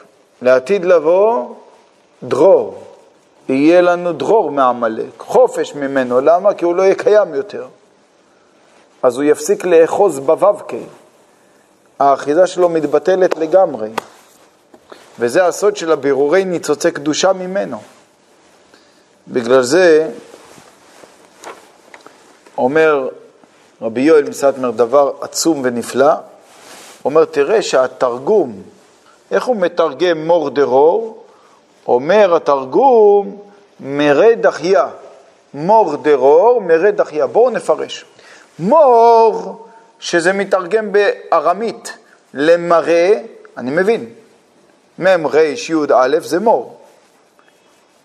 לעתיד 0.43 0.85
לבוא, 0.85 1.55
דרור. 2.23 2.85
יהיה 3.49 3.81
לנו 3.81 4.13
דרור 4.13 4.51
מעמלק, 4.51 5.19
חופש 5.19 5.75
ממנו. 5.75 6.21
למה? 6.21 6.55
כי 6.55 6.65
הוא 6.65 6.75
לא 6.75 6.83
יהיה 6.83 6.95
קיים 6.95 7.35
יותר. 7.35 7.67
אז 9.03 9.17
הוא 9.17 9.25
יפסיק 9.25 9.65
לאחוז 9.65 10.19
בו"ק. 10.19 10.73
האחיזה 11.99 12.47
שלו 12.47 12.69
מתבטלת 12.69 13.37
לגמרי. 13.37 13.91
וזה 15.19 15.47
הסוד 15.47 15.77
של 15.77 15.93
הבירורי 15.93 16.45
ניצוצי 16.45 16.91
קדושה 16.91 17.33
ממנו. 17.33 17.79
בגלל 19.29 19.63
זה 19.63 20.11
אומר 22.59 23.09
רבי 23.83 24.01
יואל 24.01 24.29
מסטמר 24.29 24.71
דבר 24.71 25.13
עצום 25.21 25.61
ונפלא, 25.65 26.15
אומר, 27.05 27.25
תראה 27.25 27.63
שהתרגום, 27.63 28.63
איך 29.31 29.45
הוא 29.45 29.57
מתרגם 29.57 30.27
מור 30.27 30.51
דרור? 30.51 31.25
אומר 31.87 32.37
התרגום 32.37 33.37
מרד 33.81 34.47
אחיה, 34.47 34.89
מור 35.55 35.97
דרור, 35.97 36.61
אחיה. 37.01 37.27
בואו 37.27 37.51
נפרש. 37.51 38.05
מור, 38.59 39.67
שזה 39.99 40.33
מתרגם 40.33 40.93
בארמית 40.93 41.97
למראה, 42.35 43.23
אני 43.57 43.71
מבין, 43.71 44.11
מ' 44.99 45.27
ר' 45.27 45.39
י' 45.39 45.93
א' 45.95 46.17
זה 46.21 46.41
מור. 46.41 46.81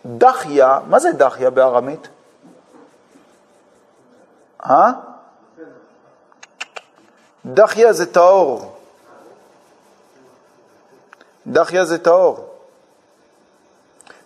דחיה, 0.06 0.80
מה 0.88 1.00
זה 1.00 1.12
דחיה 1.12 1.50
בארמית? 1.50 2.08
אה? 4.66 4.92
דחיה 7.46 7.94
זה 7.94 8.06
טהור. 8.06 8.79
דחיה 11.50 11.86
זה 11.86 11.98
טהור. 11.98 12.46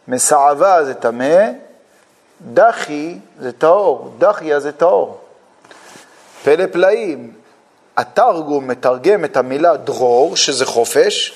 מסעבה 0.08 0.86
זה 0.86 0.94
טמא, 0.94 1.50
דחי 2.42 3.20
זה 3.40 3.52
טהור, 3.52 4.14
דחיה 4.18 4.60
זה 4.60 4.72
טהור. 4.72 5.18
פלא 6.44 6.66
פלאים, 6.72 7.34
התרגום 7.98 8.68
מתרגם 8.68 9.26
את 9.26 9.38
המילה 9.38 9.78
דרור, 9.78 10.36
שזה 10.36 10.66
חופש, 10.66 11.34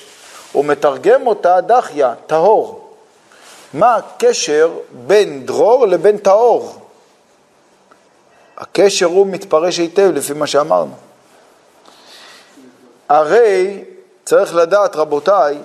הוא 0.52 0.64
מתרגם 0.64 1.26
אותה 1.26 1.60
דחיה, 1.60 2.14
טהור. 2.26 2.94
מה 3.74 3.96
הקשר 3.96 4.70
בין 5.06 5.46
דרור 5.46 5.86
לבין 5.86 6.18
טהור? 6.18 6.88
הקשר 8.56 9.06
הוא 9.06 9.26
מתפרש 9.26 9.78
היטב 9.78 10.10
לפי 10.14 10.32
מה 10.32 10.46
שאמרנו. 10.46 10.94
הרי 13.08 13.84
צריך 14.24 14.54
לדעת, 14.54 14.96
רבותיי, 14.96 15.58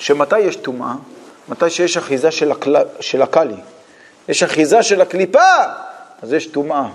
שמתי 0.00 0.38
יש 0.38 0.56
טומאה? 0.56 0.92
מתי 1.48 1.70
שיש 1.70 1.96
אחיזה 1.96 2.30
של, 2.30 2.52
הקל... 2.52 2.76
של 3.00 3.22
הקלי. 3.22 3.54
יש 4.28 4.42
אחיזה 4.42 4.82
של 4.82 5.00
הקליפה, 5.00 5.38
אז 6.22 6.32
יש 6.32 6.46
טומאה. 6.46 6.86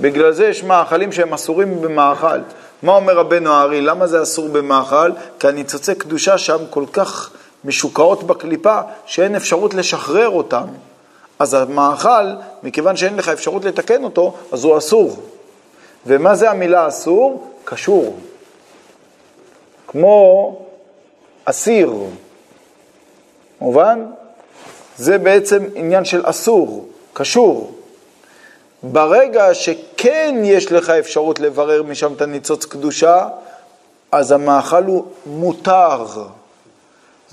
בגלל 0.00 0.32
זה 0.32 0.46
יש 0.46 0.62
מאכלים 0.62 1.12
שהם 1.12 1.34
אסורים 1.34 1.80
במאכל. 1.80 2.38
מה 2.82 2.92
אומר 2.92 3.16
רבנו 3.16 3.52
הארי? 3.52 3.80
למה 3.80 4.06
זה 4.06 4.22
אסור 4.22 4.48
במאכל? 4.48 5.10
כי 5.38 5.48
הניצוצי 5.48 5.94
קדושה 5.94 6.38
שם 6.38 6.58
כל 6.70 6.84
כך 6.92 7.30
משוקעות 7.64 8.22
בקליפה, 8.22 8.80
שאין 9.06 9.36
אפשרות 9.36 9.74
לשחרר 9.74 10.28
אותם. 10.28 10.66
אז 11.38 11.54
המאכל, 11.54 12.26
מכיוון 12.62 12.96
שאין 12.96 13.16
לך 13.16 13.28
אפשרות 13.28 13.64
לתקן 13.64 14.04
אותו, 14.04 14.34
אז 14.52 14.64
הוא 14.64 14.78
אסור. 14.78 15.22
ומה 16.06 16.34
זה 16.34 16.50
המילה 16.50 16.88
אסור? 16.88 17.50
קשור. 17.64 18.16
כמו 19.88 20.69
אסיר. 21.50 21.94
מובן? 23.60 24.06
זה 24.96 25.18
בעצם 25.18 25.64
עניין 25.74 26.04
של 26.04 26.22
אסור, 26.24 26.88
קשור. 27.12 27.72
ברגע 28.82 29.54
שכן 29.54 30.34
יש 30.44 30.72
לך 30.72 30.90
אפשרות 30.90 31.40
לברר 31.40 31.82
משם 31.82 32.12
את 32.12 32.22
הניצוץ 32.22 32.64
קדושה, 32.64 33.28
אז 34.12 34.32
המאכל 34.32 34.84
הוא 34.84 35.04
מותר. 35.26 36.06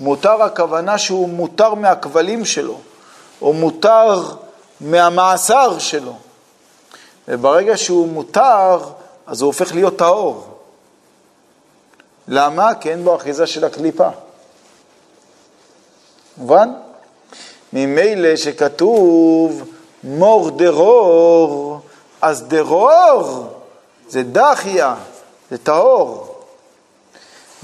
מותר 0.00 0.42
הכוונה 0.42 0.98
שהוא 0.98 1.28
מותר 1.28 1.74
מהכבלים 1.74 2.44
שלו, 2.44 2.78
או 3.42 3.52
מותר 3.52 4.20
מהמאסר 4.80 5.78
שלו. 5.78 6.14
וברגע 7.28 7.76
שהוא 7.76 8.08
מותר, 8.08 8.78
אז 9.26 9.40
הוא 9.40 9.46
הופך 9.46 9.74
להיות 9.74 9.96
טהור. 9.96 10.47
למה? 12.28 12.74
כי 12.74 12.90
אין 12.90 13.04
בו 13.04 13.16
אחיזה 13.16 13.46
של 13.46 13.64
הקליפה. 13.64 14.08
מובן? 16.36 16.72
ממילא 17.72 18.36
שכתוב 18.36 19.62
מור 20.04 20.50
דרור, 20.50 21.80
אז 22.22 22.42
דרור 22.42 23.46
זה 24.08 24.22
דחיה, 24.22 24.94
זה 25.50 25.58
טהור. 25.58 26.34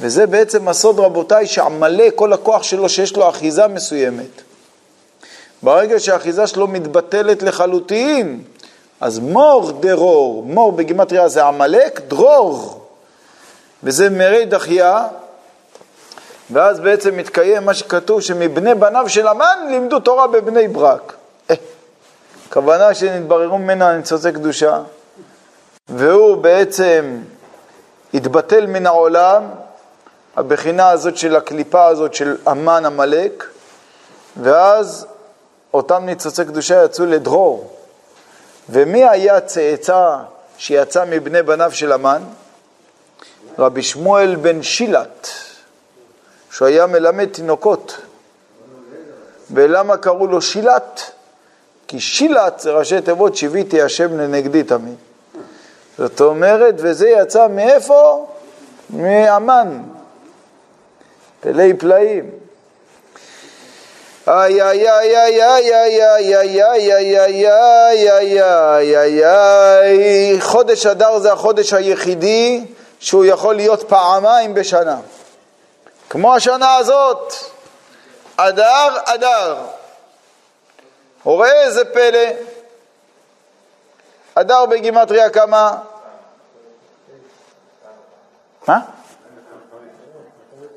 וזה 0.00 0.26
בעצם 0.26 0.68
הסוד, 0.68 1.00
רבותיי, 1.00 1.46
שעמלק 1.46 2.14
כל 2.14 2.32
הכוח 2.32 2.62
שלו 2.62 2.88
שיש 2.88 3.16
לו 3.16 3.28
אחיזה 3.28 3.66
מסוימת. 3.66 4.42
ברגע 5.62 6.00
שהאחיזה 6.00 6.46
שלו 6.46 6.66
מתבטלת 6.68 7.42
לחלוטין, 7.42 8.42
אז 9.00 9.18
מור 9.18 9.70
דרור, 9.70 10.42
מור 10.42 10.72
בגימטריה 10.72 11.28
זה 11.28 11.44
עמלק, 11.44 12.00
דרור, 12.08 12.83
וזה 13.84 14.10
מרי 14.10 14.44
דחייה, 14.44 15.06
ואז 16.50 16.80
בעצם 16.80 17.16
מתקיים 17.16 17.64
מה 17.64 17.74
שכתוב 17.74 18.20
שמבני 18.20 18.74
בניו 18.74 19.08
של 19.08 19.28
המן 19.28 19.58
לימדו 19.68 20.00
תורה 20.00 20.26
בבני 20.26 20.68
ברק. 20.68 21.12
אה, 21.50 21.54
כוונה 22.52 22.94
שנתבררו 22.94 23.58
ממנה 23.58 23.96
ניצוצי 23.96 24.32
קדושה, 24.32 24.80
והוא 25.88 26.36
בעצם 26.36 27.18
התבטל 28.14 28.66
מן 28.66 28.86
העולם, 28.86 29.44
הבחינה 30.36 30.90
הזאת 30.90 31.16
של 31.16 31.36
הקליפה 31.36 31.86
הזאת 31.86 32.14
של 32.14 32.36
המן 32.46 32.86
עמלק, 32.86 33.44
ואז 34.42 35.06
אותם 35.74 36.06
ניצוצי 36.06 36.44
קדושה 36.44 36.84
יצאו 36.84 37.06
לדרור. 37.06 37.70
ומי 38.68 39.08
היה 39.08 39.40
צאצא 39.40 40.16
שיצא 40.58 41.04
מבני 41.04 41.42
בניו 41.42 41.72
של 41.72 41.92
המן? 41.92 42.22
רבי 43.58 43.82
שמואל 43.82 44.36
בן 44.36 44.62
שילת. 44.62 45.28
שהוא 46.50 46.68
היה 46.68 46.86
מלמד 46.86 47.28
תינוקות. 47.32 47.96
ולמה 49.50 49.96
קראו 49.96 50.26
לו 50.26 50.42
שילת? 50.42 51.10
כי 51.88 52.00
שילת 52.00 52.60
זה 52.60 52.72
ראשי 52.72 53.00
תיבות 53.00 53.36
שיוויתי 53.36 53.82
השם 53.82 54.18
לנגדי 54.18 54.62
תמיד. 54.62 54.94
זאת 55.98 56.20
אומרת, 56.20 56.74
וזה 56.78 57.08
יצא 57.08 57.48
מאיפה? 57.48 58.26
מאמן. 58.90 59.82
פלאי 61.40 61.74
פלאים. 61.74 62.30
איי 64.28 64.62
איי 64.62 64.90
איי 64.90 65.16
איי 65.16 65.44
איי 65.44 65.74
איי 65.74 66.04
איי 66.04 66.62
איי 66.64 67.20
איי 67.20 67.50
איי 67.50 68.42
איי 68.42 68.98
איי 68.98 69.24
איי 69.24 70.40
חודש 70.40 70.86
אדר 70.86 71.18
זה 71.18 71.32
החודש 71.32 71.72
היחידי 71.72 72.64
שהוא 73.04 73.24
יכול 73.24 73.54
להיות 73.54 73.88
פעמיים 73.88 74.54
בשנה. 74.54 75.00
כמו 76.10 76.34
השנה 76.34 76.76
הזאת, 76.76 77.32
אדר 78.36 78.96
אדר. 79.04 79.56
וראה 81.26 81.62
איזה 81.62 81.84
פלא, 81.84 82.28
אדר 84.34 84.66
בגימטריה 84.66 85.30
כמה? 85.30 85.78
מה? 88.68 88.80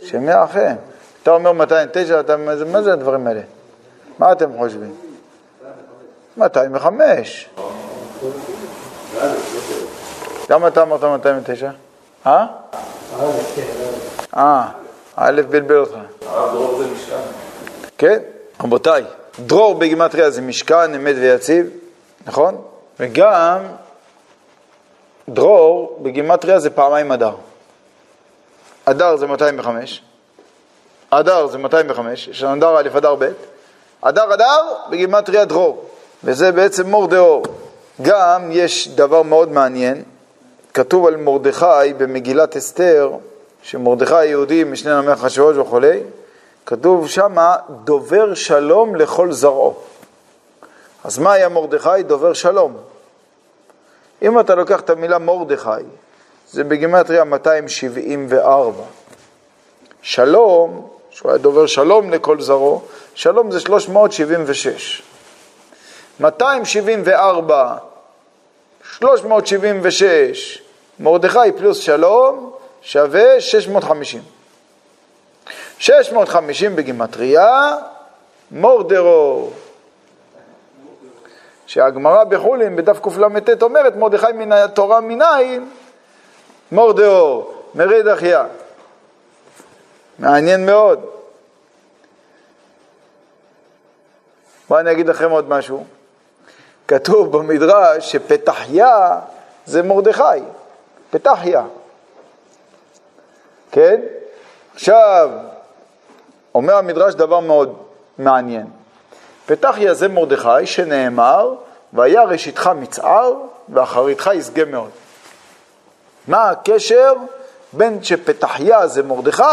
שמע 0.02 0.44
אחר. 0.44 0.72
אתה 1.24 1.32
אומר 1.32 1.52
209, 1.52 2.20
אתה, 2.20 2.38
מה 2.66 2.82
זה 2.82 2.94
הדברים 2.94 3.28
האלה? 3.28 3.42
מה 4.20 4.32
אתם 4.32 4.58
חושבים? 4.58 4.96
205. 6.38 7.50
למה 10.50 10.68
אתה 10.68 10.82
אמרת 10.82 11.04
209? 11.04 11.72
אה? 12.26 12.46
אה. 14.38 14.68
א' 15.16 15.42
בלבל 15.50 15.78
אותך. 15.78 15.94
הרב 16.26 16.54
דרור 16.54 16.78
זה 16.78 16.88
משכן. 16.88 17.22
כן, 17.98 18.20
רבותיי, 18.64 19.04
דרור 19.40 19.76
בגימטריה 19.76 20.30
זה 20.30 20.42
משכן, 20.42 20.96
אמת 20.96 21.16
ויציב, 21.16 21.70
נכון? 22.26 22.62
וגם 23.00 23.60
דרור 25.30 26.00
בגימטריה 26.02 26.60
זה 26.60 26.70
פעמיים 26.70 27.12
אדר. 27.12 27.36
אדר 28.86 29.16
זה 29.16 29.28
205, 29.28 30.02
אדר 31.10 31.48
זה 31.48 31.58
205, 31.58 32.28
יש 32.28 32.44
לנו 32.44 32.58
אדר 32.58 32.80
א', 32.80 32.98
אדר 32.98 33.16
ב', 33.16 33.32
אדר 34.02 34.34
אדר 34.34 34.74
בגימטריה 34.90 35.46
דרור, 35.46 35.86
וזה 36.24 36.52
בעצם 36.52 36.90
מור 36.90 37.08
דאור. 37.08 37.44
גם 38.02 38.50
יש 38.52 38.88
דבר 38.88 39.22
מאוד 39.22 39.52
מעניין, 39.52 40.04
כתוב 40.78 41.08
על 41.08 41.16
מרדכי 41.16 41.94
במגילת 41.98 42.58
אסתר, 42.58 43.12
שמרדכי 43.62 44.16
היהודי, 44.16 44.64
משנה 44.64 44.98
למלך 44.98 45.24
אחשוורוש 45.24 45.58
וכולי, 45.58 46.00
כתוב 46.66 47.08
שמה 47.08 47.56
דובר 47.84 48.34
שלום 48.34 48.96
לכל 48.96 49.32
זרעו. 49.32 49.76
אז 51.04 51.20
מה 51.20 51.34
היה 51.34 51.50
מרדכי? 51.50 52.04
דובר 52.04 52.34
שלום. 52.34 52.78
אם 54.22 54.40
אתה 54.40 54.56
לוקח 54.56 54.80
את 54.80 54.90
המילה 54.90 55.18
מרדכי, 55.18 55.70
זה 56.52 56.64
בגימטריה 56.64 57.24
274. 57.24 58.84
שלום, 60.02 60.88
שהוא 61.10 61.32
היה 61.32 61.38
דובר 61.38 61.66
שלום 61.66 62.12
לכל 62.12 62.42
זרעו, 62.42 62.82
שלום 63.16 63.52
זה 63.52 63.60
376. 63.60 65.04
274, 66.20 67.76
376, 68.84 70.67
מרדכי 71.00 71.52
פלוס 71.58 71.80
שלום, 71.80 72.52
שווה 72.82 73.42
650. 73.42 74.22
650 75.80 76.76
בגימטריה, 76.76 77.76
מורדרו. 78.52 79.50
שהגמרא 81.68 82.24
בחולין 82.24 82.76
בדף 82.76 83.00
קלט 83.00 83.62
אומרת 83.62 83.96
מרדכי 83.96 84.32
מן 84.34 84.52
התורה 84.52 85.02
מניין, 85.02 85.70
מורדאו, 86.72 87.48
מרד 87.76 88.08
אחיה. 88.08 88.46
מעניין 90.20 90.66
מאוד. 90.66 91.06
בואו 94.70 94.80
אני 94.80 94.92
אגיד 94.92 95.08
לכם 95.08 95.30
עוד 95.32 95.50
משהו. 95.50 95.86
כתוב 96.88 97.38
במדרש 97.38 98.12
שפתחיה 98.12 99.20
זה 99.66 99.84
מרדכי, 99.84 100.22
פתחיה. 101.10 101.64
כן? 103.72 104.02
עכשיו, 104.74 105.30
אומר 106.56 106.76
המדרש 106.76 107.14
דבר 107.14 107.40
מאוד 107.40 107.78
מעניין. 108.18 108.66
פתחיה 109.46 109.94
זה 109.94 110.08
מרדכי 110.08 110.66
שנאמר, 110.66 111.54
והיה 111.94 112.24
ראשיתך 112.24 112.70
מצער 112.76 113.34
ואחריתך 113.70 114.30
ישגה 114.34 114.66
מאוד. 114.66 114.90
מה 116.28 116.50
הקשר 116.50 117.14
בין 117.74 118.04
שפתחיה 118.04 118.88
זה 118.88 119.04
מרדכי, 119.04 119.44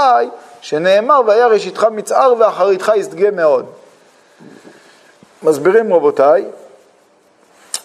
שנאמר 0.60 1.20
והיה 1.26 1.46
ראשיתך 1.46 1.86
מצער 1.90 2.34
ואחריתך 2.38 2.92
ישגה 2.96 3.30
מאוד. 3.30 3.66
מסבירים 5.42 5.94
רבותיי, 5.94 6.44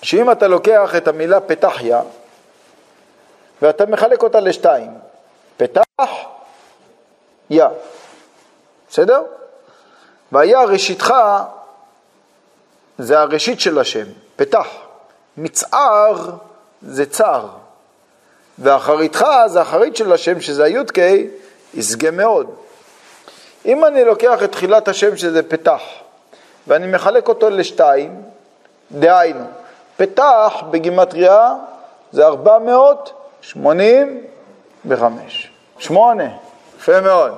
שאם 0.01 0.31
אתה 0.31 0.47
לוקח 0.47 0.95
את 0.97 1.07
המילה 1.07 1.39
פתחיה 1.39 2.01
ואתה 3.61 3.85
מחלק 3.85 4.23
אותה 4.23 4.39
לשתיים, 4.39 4.91
פתח, 5.57 6.09
יא, 7.49 7.65
בסדר? 8.89 9.21
והיה 10.31 10.63
ראשיתך 10.63 11.13
זה 12.97 13.19
הראשית 13.19 13.59
של 13.59 13.79
השם, 13.79 14.05
פתח. 14.35 14.67
מצער 15.37 16.31
זה 16.81 17.05
צער. 17.05 17.47
ואחריתך 18.59 19.25
זה 19.47 19.61
אחרית 19.61 19.95
של 19.95 20.13
השם, 20.13 20.41
שזה 20.41 20.63
הי"ק, 20.63 20.97
ישגה 21.73 22.11
מאוד. 22.11 22.49
אם 23.65 23.85
אני 23.85 24.05
לוקח 24.05 24.43
את 24.43 24.51
תחילת 24.51 24.87
השם 24.87 25.17
שזה 25.17 25.43
פתח, 25.43 25.81
ואני 26.67 26.87
מחלק 26.87 27.27
אותו 27.27 27.49
לשתיים, 27.49 28.21
דהיינו, 28.91 29.45
פתח 29.97 30.53
בגימטריה 30.71 31.53
זה 32.11 32.27
485. 33.41 35.51
שמונה, 35.79 36.23
יפה 36.77 37.01
מאוד. 37.01 37.31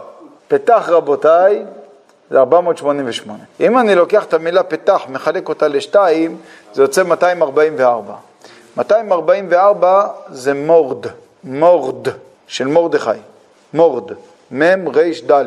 פתח 0.47 0.89
רבותיי 0.89 1.65
זה 2.29 2.39
488. 2.39 3.43
אם 3.59 3.77
אני 3.77 3.95
לוקח 3.95 4.23
את 4.23 4.33
המילה 4.33 4.63
פתח, 4.63 5.01
מחלק 5.09 5.49
אותה 5.49 5.67
לשתיים, 5.67 6.37
זה 6.73 6.81
יוצא 6.81 7.03
244. 7.03 8.15
244 8.77 10.07
זה 10.29 10.53
מורד, 10.53 11.05
מורד 11.43 12.07
של 12.47 12.67
מורדכי, 12.67 13.09
מורד, 13.73 14.11
מ' 14.51 14.87
ר' 14.87 15.31
ד'. 15.31 15.43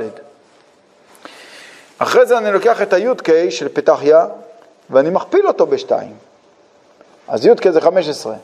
אחרי 1.98 2.26
זה 2.26 2.38
אני 2.38 2.52
לוקח 2.52 2.82
את 2.82 2.92
הי"ק 2.92 3.50
של 3.50 3.68
פתחיה 3.68 4.26
ואני 4.90 5.10
מכפיל 5.10 5.46
אותו 5.46 5.66
בשתיים. 5.66 6.14
אז 7.28 7.46
י"ק 7.46 7.70
זה 7.70 7.80
15, 7.80 8.34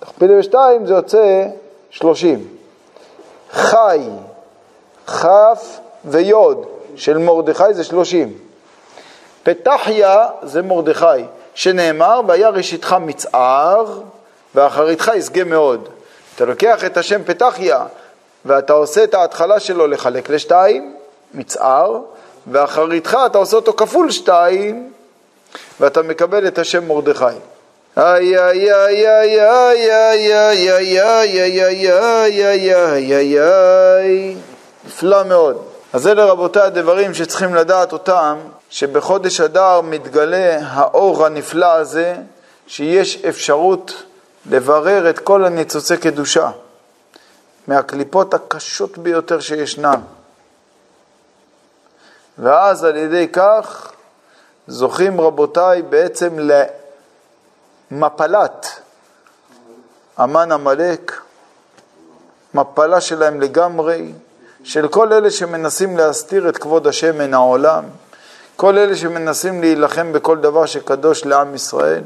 תכפיל 0.00 0.38
בשתיים 0.38 0.86
זה 0.86 0.94
יוצא 0.94 1.46
30. 1.90 2.48
חי, 3.52 4.00
כ' 5.06 5.24
וי' 6.04 6.32
של 6.96 7.18
מרדכי 7.18 7.74
זה 7.74 7.84
30. 7.84 8.38
פתחיה 9.42 10.26
זה 10.42 10.62
מרדכי, 10.62 11.06
שנאמר, 11.54 12.20
והיה 12.26 12.48
ראשיתך 12.48 12.96
מצער, 13.00 14.00
ואחריתך 14.54 15.10
ישגה 15.14 15.44
מאוד. 15.44 15.88
אתה 16.36 16.44
לוקח 16.44 16.84
את 16.84 16.96
השם 16.96 17.24
פתחיה, 17.24 17.84
ואתה 18.44 18.72
עושה 18.72 19.04
את 19.04 19.14
ההתחלה 19.14 19.60
שלו 19.60 19.86
לחלק 19.86 20.30
לשתיים, 20.30 20.96
מצער, 21.34 21.98
ואחריתך 22.46 23.18
אתה 23.26 23.38
עושה 23.38 23.56
אותו 23.56 23.72
כפול 23.72 24.10
שתיים, 24.10 24.92
ואתה 25.80 26.02
מקבל 26.02 26.46
את 26.46 26.58
השם 26.58 26.88
מרדכי. 26.88 27.24
איי 27.98 28.38
איי 28.38 28.72
איי 28.74 29.08
איי 29.08 29.40
איי 29.40 29.92
איי 29.92 30.34
איי 30.34 31.00
איי 31.00 31.62
איי 31.62 31.92
איי 31.92 32.74
איי 32.74 33.14
איי 33.14 33.40
איי 33.40 34.36
נפלא 34.86 35.24
מאוד. 35.24 35.64
אז 35.92 36.06
אלה 36.06 36.24
רבותיי 36.24 36.62
הדברים 36.62 37.14
שצריכים 37.14 37.54
לדעת 37.54 37.92
אותם, 37.92 38.38
שבחודש 38.70 39.40
אדר 39.40 39.80
מתגלה 39.80 40.58
האור 40.62 41.26
הנפלא 41.26 41.72
הזה, 41.72 42.16
שיש 42.66 43.24
אפשרות 43.24 44.02
לברר 44.50 45.10
את 45.10 45.18
כל 45.18 45.44
הניצוצי 45.44 45.96
קדושה, 45.96 46.50
מהקליפות 47.66 48.34
הקשות 48.34 48.98
ביותר 48.98 49.40
שישנן. 49.40 50.00
ואז 52.38 52.84
על 52.84 52.96
ידי 52.96 53.28
כך 53.32 53.92
זוכים 54.66 55.20
רבותיי 55.20 55.82
בעצם 55.82 56.38
למפלת 57.90 58.66
המן 60.16 60.52
עמלק, 60.52 61.20
מפלה 62.54 63.00
שלהם 63.00 63.40
לגמרי, 63.40 64.12
של 64.64 64.88
כל 64.88 65.12
אלה 65.12 65.30
שמנסים 65.30 65.96
להסתיר 65.96 66.48
את 66.48 66.56
כבוד 66.56 66.86
השם 66.86 67.18
מן 67.18 67.34
העולם, 67.34 67.84
כל 68.56 68.78
אלה 68.78 68.96
שמנסים 68.96 69.60
להילחם 69.60 70.12
בכל 70.12 70.38
דבר 70.38 70.66
שקדוש 70.66 71.24
לעם 71.24 71.54
ישראל. 71.54 72.02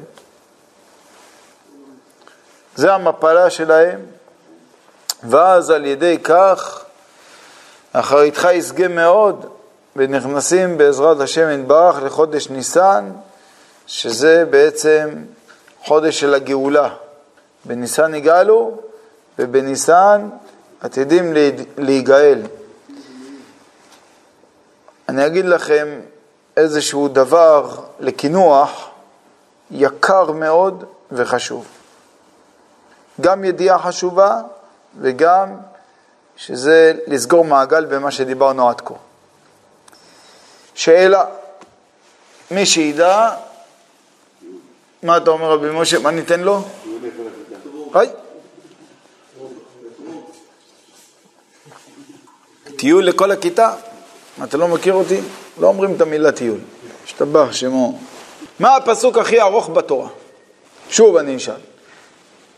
זה 2.77 2.95
המפלה 2.95 3.51
שלהם, 3.51 4.01
ואז 5.29 5.71
על 5.71 5.85
ידי 5.85 6.19
כך 6.25 6.85
אחריתך 7.93 8.49
ישגה 8.53 8.89
מאוד, 8.89 9.47
ונכנסים 9.97 10.79
בעזרת 10.79 11.21
השם 11.21 11.61
יתברך 11.61 12.03
לחודש 12.03 12.49
ניסן, 12.49 13.11
שזה 13.87 14.45
בעצם 14.51 15.09
חודש 15.85 16.21
של 16.21 16.35
הגאולה. 16.35 16.89
בניסן 17.65 18.15
יגאלו, 18.15 18.81
ובניסן 19.39 20.29
עתידים 20.81 21.35
להיגאל. 21.79 22.43
אני 25.09 25.27
אגיד 25.27 25.45
לכם 25.45 26.01
איזשהו 26.57 27.09
דבר 27.09 27.71
לקינוח 28.01 28.91
יקר 29.71 30.33
מאוד 30.33 30.85
וחשוב. 31.13 31.67
גם 33.21 33.45
ידיעה 33.45 33.79
חשובה 33.79 34.41
וגם 35.01 35.57
שזה 36.37 36.93
לסגור 37.07 37.45
מעגל 37.45 37.85
במה 37.85 38.11
שדיברנו 38.11 38.69
עד 38.69 38.81
כה. 38.81 38.95
שאלה, 40.75 41.25
מי 42.51 42.67
שידע, 42.67 43.31
מה 45.03 45.17
אתה 45.17 45.31
אומר 45.31 45.51
רבי 45.51 45.71
משה, 45.71 45.99
מה 45.99 46.11
ניתן 46.11 46.41
לו? 46.41 46.63
טיול 52.77 53.05
לכל 53.05 53.31
הכיתה? 53.31 53.75
אתה 54.45 54.57
לא 54.57 54.69
מכיר 54.69 54.95
אותי? 54.95 55.21
לא 55.59 55.67
אומרים 55.67 55.95
את 55.95 56.01
המילה 56.01 56.33
טיול. 56.33 56.59
השתבח 57.05 57.53
שמו. 57.53 57.99
מה 58.61 58.77
הפסוק 58.77 59.19
הכי 59.19 59.41
ארוך 59.41 59.71
בתורה? 59.71 60.09
שוב 60.91 61.17
אני 61.17 61.37
אשאל. 61.37 61.55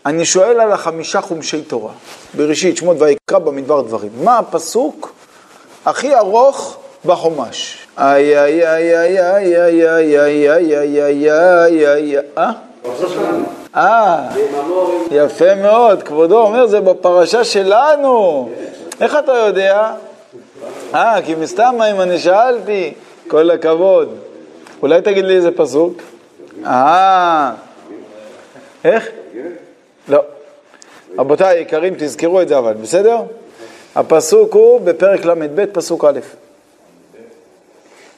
אני 0.07 0.25
שואל 0.25 0.61
על 0.61 0.73
החמישה 0.73 1.21
חומשי 1.21 1.63
תורה, 1.63 1.93
בראשית, 2.35 2.77
שמות 2.77 2.97
ויקרא 3.01 3.39
במדבר 3.39 3.83
דברים. 3.83 4.11
מה 4.25 4.39
הפסוק 4.39 5.13
הכי 5.85 6.15
ארוך 6.15 6.77
בחומש? 7.05 7.82
איי 7.99 8.39
איי 8.39 8.69
איי 8.69 8.99
איי 8.99 9.19
איי 9.19 9.63
איי 9.63 9.89
איי 9.89 10.51
איי 10.51 10.51
איי 10.51 11.03
איי 11.03 11.33
איי 11.33 11.89
איי 11.89 12.17
אה? 12.39 12.53
אה, 13.77 14.29
יפה 15.11 15.55
מאוד, 15.55 16.03
כבודו 16.03 16.41
אומר 16.41 16.67
זה 16.67 16.81
בפרשה 16.81 17.45
שלנו. 17.45 18.49
איך 19.01 19.17
אתה 19.25 19.33
יודע? 19.33 19.93
אה, 20.95 21.19
כי 21.25 21.35
מסתם 21.35 21.75
אם 21.91 22.01
אני 22.01 22.19
שאלתי, 22.19 22.95
כל 23.29 23.51
הכבוד. 23.51 24.09
אולי 24.83 25.01
תגיד 25.03 25.25
לי 25.25 25.37
איזה 25.37 25.51
פסוק? 25.51 25.95
אה, 26.67 27.53
איך? 28.85 29.09
לא. 30.09 30.23
רבותיי 31.19 31.59
היקרים, 31.59 31.95
תזכרו 31.99 32.41
את 32.41 32.49
זה 32.49 32.59
אבל, 32.59 32.75
בסדר? 32.75 33.19
הפסוק 33.95 34.55
הוא 34.55 34.81
בפרק 34.81 35.25
ל"ב, 35.25 35.65
פסוק 35.65 36.05
א'. 36.05 36.42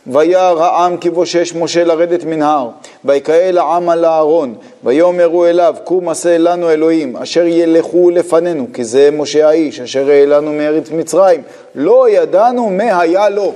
וירא 0.07 0.65
העם 0.65 0.97
כבושש 0.97 1.55
משה 1.55 1.85
לרדת 1.85 2.25
מן 2.25 2.43
ההר, 2.43 2.71
ויקהל 3.05 3.59
העם 3.59 3.89
על 3.89 4.05
הארון, 4.05 4.55
ויאמרו 4.85 5.47
אליו, 5.47 5.75
קום 5.85 6.09
עשה 6.09 6.39
לנו 6.39 6.71
אלוהים, 6.71 7.17
אשר 7.17 7.47
ילכו 7.47 8.11
לפנינו, 8.11 8.67
כי 8.75 8.85
זה 8.85 9.11
משה 9.11 9.49
האיש, 9.49 9.81
אשר 9.81 10.09
העלנו 10.09 10.53
מארץ 10.53 10.91
מצרים, 10.91 11.43
לא 11.75 12.09
ידענו 12.11 12.71
מה 12.71 13.01
היה 13.01 13.29
לו. 13.29 13.55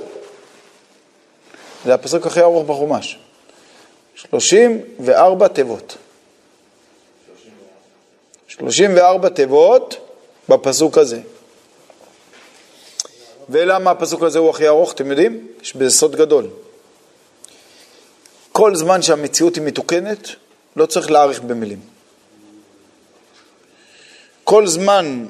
זה 1.84 1.94
הפסוק 1.94 2.26
הכי 2.26 2.40
ארוך 2.40 2.66
בחומש. 2.66 3.18
שלושים 4.14 4.80
וארבע 5.01 5.49
תיבות. 5.49 5.96
שלושים 8.49 8.90
וארבע 8.96 9.28
תיבות 9.28 9.96
בפסוק 10.49 10.99
הזה. 10.99 11.20
ולמה 13.49 13.90
הפסוק 13.90 14.22
הזה 14.22 14.38
הוא 14.38 14.51
הכי 14.51 14.68
ארוך, 14.68 14.92
אתם 14.92 15.11
יודעים? 15.11 15.46
יש 15.62 15.76
בזה 15.76 15.90
סוד 15.90 16.16
גדול. 16.16 16.46
כל 18.53 18.74
זמן 18.74 19.03
שהמציאות 19.03 19.57
היא 19.57 19.62
מתוקנת, 19.62 20.28
לא 20.76 20.86
צריך 20.86 21.11
להאריך 21.11 21.40
במילים. 21.40 21.80
כל 24.44 24.66
זמן 24.66 25.26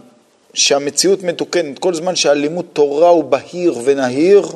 שהמציאות 0.55 1.23
מתוקנת, 1.23 1.79
כל 1.79 1.95
זמן 1.95 2.16
שהלימוד 2.16 2.64
תורה 2.73 3.09
הוא 3.09 3.25
בהיר 3.25 3.75
ונהיר, 3.85 4.47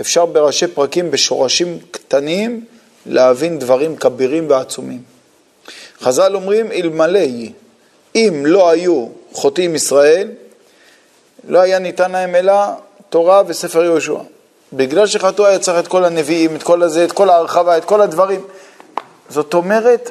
אפשר 0.00 0.26
בראשי 0.26 0.66
פרקים, 0.66 1.10
בשורשים 1.10 1.78
קטנים, 1.90 2.64
להבין 3.06 3.58
דברים 3.58 3.96
כבירים 3.96 4.50
ועצומים. 4.50 5.02
חז"ל 6.00 6.34
אומרים, 6.34 6.72
אלמלא, 6.72 7.20
אם 8.14 8.42
לא 8.46 8.70
היו 8.70 9.06
חוטאים 9.32 9.74
ישראל, 9.74 10.28
לא 11.48 11.58
היה 11.58 11.78
ניתן 11.78 12.10
להם 12.12 12.34
אלא 12.34 12.54
תורה 13.08 13.42
וספר 13.46 13.84
יהושע. 13.84 14.18
בגלל 14.72 15.06
שחטאו 15.06 15.46
היה 15.46 15.58
צריך 15.58 15.78
את 15.78 15.88
כל 15.88 16.04
הנביאים, 16.04 16.56
את 16.56 16.62
כל 16.62 16.82
הזה, 16.82 17.04
את 17.04 17.12
כל 17.12 17.30
ההרחבה, 17.30 17.76
את 17.76 17.84
כל 17.84 18.00
הדברים. 18.00 18.40
זאת 19.28 19.54
אומרת, 19.54 20.10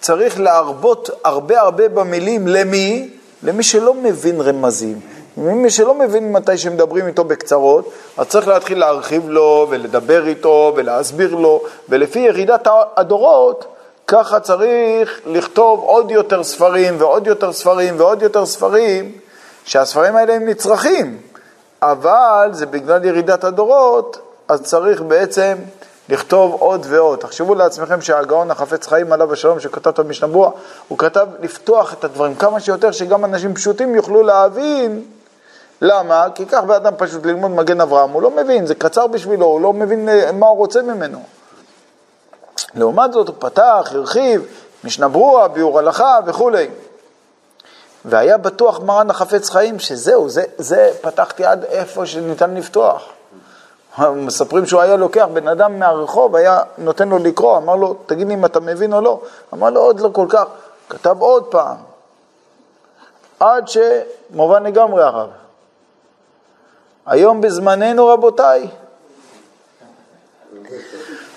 צריך 0.00 0.40
להרבות 0.40 1.10
הרבה 1.24 1.60
הרבה 1.60 1.88
במילים. 1.88 2.48
למי? 2.48 3.08
למי 3.42 3.62
שלא 3.62 3.94
מבין 3.94 4.40
רמזים. 4.40 5.00
מי 5.36 5.70
שלא 5.70 5.94
מבין 5.94 6.32
מתי 6.32 6.58
שמדברים 6.58 7.06
איתו 7.06 7.24
בקצרות, 7.24 7.92
אז 8.16 8.26
צריך 8.26 8.48
להתחיל 8.48 8.78
להרחיב 8.78 9.28
לו 9.28 9.66
ולדבר 9.70 10.26
איתו 10.26 10.72
ולהסביר 10.76 11.34
לו, 11.34 11.62
ולפי 11.88 12.18
ירידת 12.18 12.68
הדורות, 12.96 13.64
ככה 14.06 14.40
צריך 14.40 15.20
לכתוב 15.26 15.80
עוד 15.80 16.10
יותר 16.10 16.44
ספרים 16.44 16.94
ועוד 16.98 17.26
יותר 17.26 17.52
ספרים 17.52 17.94
ועוד 17.98 18.22
יותר 18.22 18.46
ספרים, 18.46 19.12
שהספרים 19.68 20.16
האלה 20.16 20.34
הם 20.34 20.48
נצרכים, 20.48 21.18
אבל 21.82 22.48
זה 22.52 22.66
בגלל 22.66 23.04
ירידת 23.04 23.44
הדורות, 23.44 24.18
אז 24.48 24.62
צריך 24.62 25.02
בעצם 25.02 25.56
לכתוב 26.08 26.56
עוד 26.60 26.86
ועוד. 26.88 27.18
תחשבו 27.18 27.54
לעצמכם 27.54 28.00
שהגאון 28.00 28.50
החפץ 28.50 28.86
חיים 28.86 29.12
עליו 29.12 29.32
השלום 29.32 29.60
שכתב 29.60 29.90
את 29.90 29.98
המשנה 29.98 30.28
ברורה, 30.28 30.50
הוא 30.88 30.98
כתב 30.98 31.26
לפתוח 31.40 31.92
את 31.92 32.04
הדברים 32.04 32.34
כמה 32.34 32.60
שיותר, 32.60 32.90
שגם 32.90 33.24
אנשים 33.24 33.54
פשוטים 33.54 33.94
יוכלו 33.94 34.22
להבין. 34.22 35.04
למה? 35.80 36.26
כי 36.34 36.46
כך 36.46 36.64
באדם 36.64 36.92
פשוט 36.98 37.26
ללמוד 37.26 37.50
מגן 37.50 37.80
אברהם, 37.80 38.10
הוא 38.10 38.22
לא 38.22 38.30
מבין, 38.30 38.66
זה 38.66 38.74
קצר 38.74 39.06
בשבילו, 39.06 39.46
הוא 39.46 39.60
לא 39.60 39.72
מבין 39.72 40.08
אה, 40.08 40.32
מה 40.32 40.46
הוא 40.46 40.56
רוצה 40.56 40.82
ממנו. 40.82 41.22
לעומת 42.74 43.12
זאת 43.12 43.28
הוא 43.28 43.36
פתח, 43.38 43.90
הרחיב, 43.94 44.46
משנה 44.84 45.08
ברורה, 45.08 45.48
ביאור 45.48 45.78
הלכה 45.78 46.18
וכולי. 46.26 46.68
והיה 48.04 48.38
בטוח 48.38 48.80
מרן 48.80 49.10
החפץ 49.10 49.50
חיים 49.50 49.78
שזהו, 49.78 50.28
זה, 50.28 50.44
זה 50.58 50.90
פתחתי 51.00 51.44
עד 51.44 51.64
איפה 51.64 52.06
שניתן 52.06 52.54
לפתוח. 52.54 53.02
מספרים 53.98 54.66
שהוא 54.66 54.80
היה 54.80 54.96
לוקח 54.96 55.26
בן 55.32 55.48
אדם 55.48 55.78
מהרחוב, 55.78 56.36
היה 56.36 56.60
נותן 56.78 57.08
לו 57.08 57.18
לקרוא, 57.18 57.56
אמר 57.56 57.76
לו, 57.76 57.94
תגיד 58.06 58.28
לי 58.28 58.34
אם 58.34 58.44
אתה 58.44 58.60
מבין 58.60 58.92
או 58.92 59.00
לא. 59.00 59.20
אמר 59.54 59.70
לו, 59.70 59.80
עוד 59.80 60.00
לא 60.00 60.10
כל 60.12 60.26
כך. 60.28 60.44
כתב 60.88 61.16
עוד 61.18 61.44
פעם, 61.44 61.76
עד 63.40 63.64
שמובן 63.68 64.62
לגמרי 64.62 65.02
הרב. 65.02 65.30
היום 67.06 67.40
בזמננו, 67.40 68.06
רבותיי, 68.06 68.68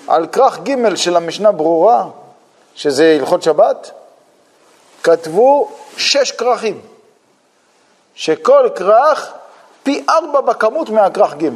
על 0.08 0.26
כרך 0.26 0.58
ג' 0.58 0.94
של 0.94 1.16
המשנה 1.16 1.52
ברורה, 1.52 2.06
שזה 2.74 3.16
הלכות 3.20 3.42
שבת, 3.42 3.90
כתבו 5.02 5.68
שש 5.96 6.32
כרכים, 6.32 6.80
שכל 8.14 8.68
כרך 8.74 9.32
פי 9.82 10.04
ארבע 10.08 10.40
בכמות 10.40 10.90
מהכרך 10.90 11.34
ג'. 11.34 11.48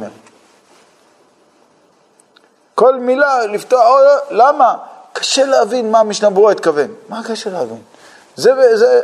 כל 2.75 2.95
מילה 2.95 3.45
לפתוח, 3.45 3.85
למה? 4.29 4.75
קשה 5.13 5.45
להבין 5.45 5.91
מה 5.91 5.99
המשנה 5.99 6.29
ברורה 6.29 6.51
התכוון. 6.51 6.93
מה 7.09 7.21
קשה 7.27 7.49
להבין? 7.49 7.81
זה 8.35 8.51
וזה, 8.53 9.01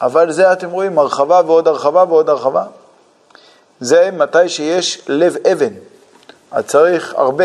אבל 0.00 0.32
זה 0.32 0.52
אתם 0.52 0.70
רואים, 0.70 0.98
הרחבה 0.98 1.40
ועוד 1.46 1.68
הרחבה 1.68 2.04
ועוד 2.08 2.28
הרחבה. 2.28 2.64
זה 3.80 4.10
מתי 4.12 4.48
שיש 4.48 5.02
לב 5.08 5.36
אבן, 5.52 5.72
אז 6.50 6.64
צריך 6.64 7.14
הרבה. 7.16 7.44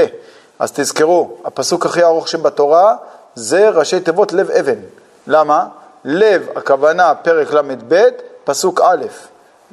אז 0.60 0.72
תזכרו, 0.72 1.38
הפסוק 1.46 1.86
הכי 1.86 2.04
ארוך 2.04 2.28
שבתורה 2.28 2.96
זה 3.36 3.70
ראשי 3.70 4.00
תיבות 4.00 4.34
לב 4.34 4.52
אבן. 4.52 4.80
למה? 5.28 5.68
לב, 6.06 6.50
הכוונה 6.56 7.16
פרק 7.16 7.52
ל"ב, 7.52 8.10
פסוק 8.44 8.82
א', 8.82 9.06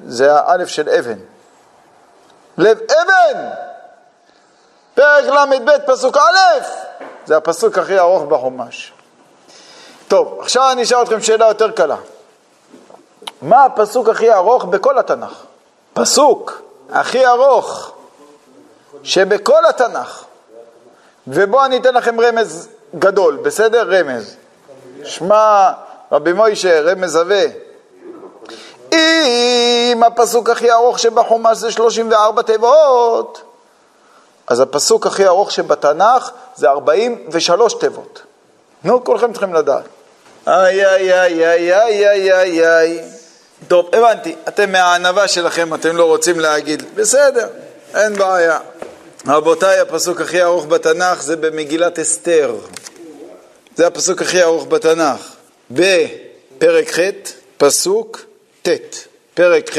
זה 0.07 0.35
האלף 0.35 0.69
של 0.69 0.89
אבן. 0.89 1.19
לב 2.59 2.79
אבן! 2.79 3.49
פרק 4.95 5.25
ל"ב, 5.25 5.71
פסוק 5.87 6.17
א', 6.17 6.65
זה 7.27 7.37
הפסוק 7.37 7.79
הכי 7.79 7.99
ארוך 7.99 8.23
בחומש. 8.23 8.93
טוב, 10.09 10.39
עכשיו 10.41 10.73
אני 10.73 10.83
אשאל 10.83 11.03
אתכם 11.03 11.21
שאלה 11.21 11.47
יותר 11.47 11.71
קלה. 11.71 11.97
מה 13.43 13.65
הפסוק 13.65 14.09
הכי 14.09 14.33
ארוך 14.33 14.65
בכל 14.65 14.99
התנ"ך? 14.99 15.45
פסוק 15.93 16.63
הכי 16.91 17.27
ארוך 17.27 17.93
שבכל 19.03 19.67
התנ"ך. 19.67 20.25
ובואו 21.27 21.65
אני 21.65 21.77
אתן 21.77 21.95
לכם 21.95 22.21
רמז 22.21 22.69
גדול, 22.99 23.37
בסדר? 23.37 23.89
רמז. 23.91 24.37
שמע, 25.05 25.73
רבי 26.13 26.33
מוישה, 26.33 26.81
רמז 26.81 27.17
עבה. 27.17 27.45
אם 28.93 30.03
הפסוק 30.07 30.51
הכי 30.51 30.73
ארוך 30.73 30.99
שבחומש 30.99 31.59
זה 31.59 31.73
34 31.73 32.43
תיבות, 32.43 33.43
אז 34.47 34.61
הפסוק 34.61 35.07
הכי 35.07 35.27
ארוך 35.27 35.53
שבתנ"ך 35.53 36.31
זה 36.57 36.69
43 36.69 37.75
תיבות. 37.75 38.23
נו, 38.85 39.05
כולכם 39.05 39.33
צריכים 39.33 39.55
לדעת. 39.55 39.85
איי, 40.47 40.87
איי, 40.87 41.21
איי, 41.21 41.47
איי, 41.47 41.75
איי, 41.75 42.09
איי, 42.09 42.33
איי, 42.33 42.69
איי. 42.69 43.03
טוב, 43.69 43.87
הבנתי, 43.93 44.37
אתם 44.49 44.73
מהענווה 44.73 45.29
שלכם, 45.29 45.75
אתם 45.75 45.97
לא 45.97 46.05
רוצים 46.05 46.41
להגיד. 46.41 46.83
בסדר, 46.95 47.49
אין 47.95 48.17
בעיה. 48.17 48.59
רבותיי, 49.27 49.81
הפסוק 49.81 50.21
הכי 50.21 50.43
ארוך 50.43 50.67
בתנ"ך 50.67 51.23
זה 51.23 51.37
במגילת 51.37 51.99
אסתר. 51.99 52.55
זה 53.77 53.87
הפסוק 53.87 54.23
הכי 54.23 54.43
ארוך 54.43 54.67
בתנ"ך. 54.69 55.36
בפרק 55.71 56.91
ח', 56.91 57.01
פסוק 57.57 58.25
ט'. 58.63 58.69
פרק 59.35 59.79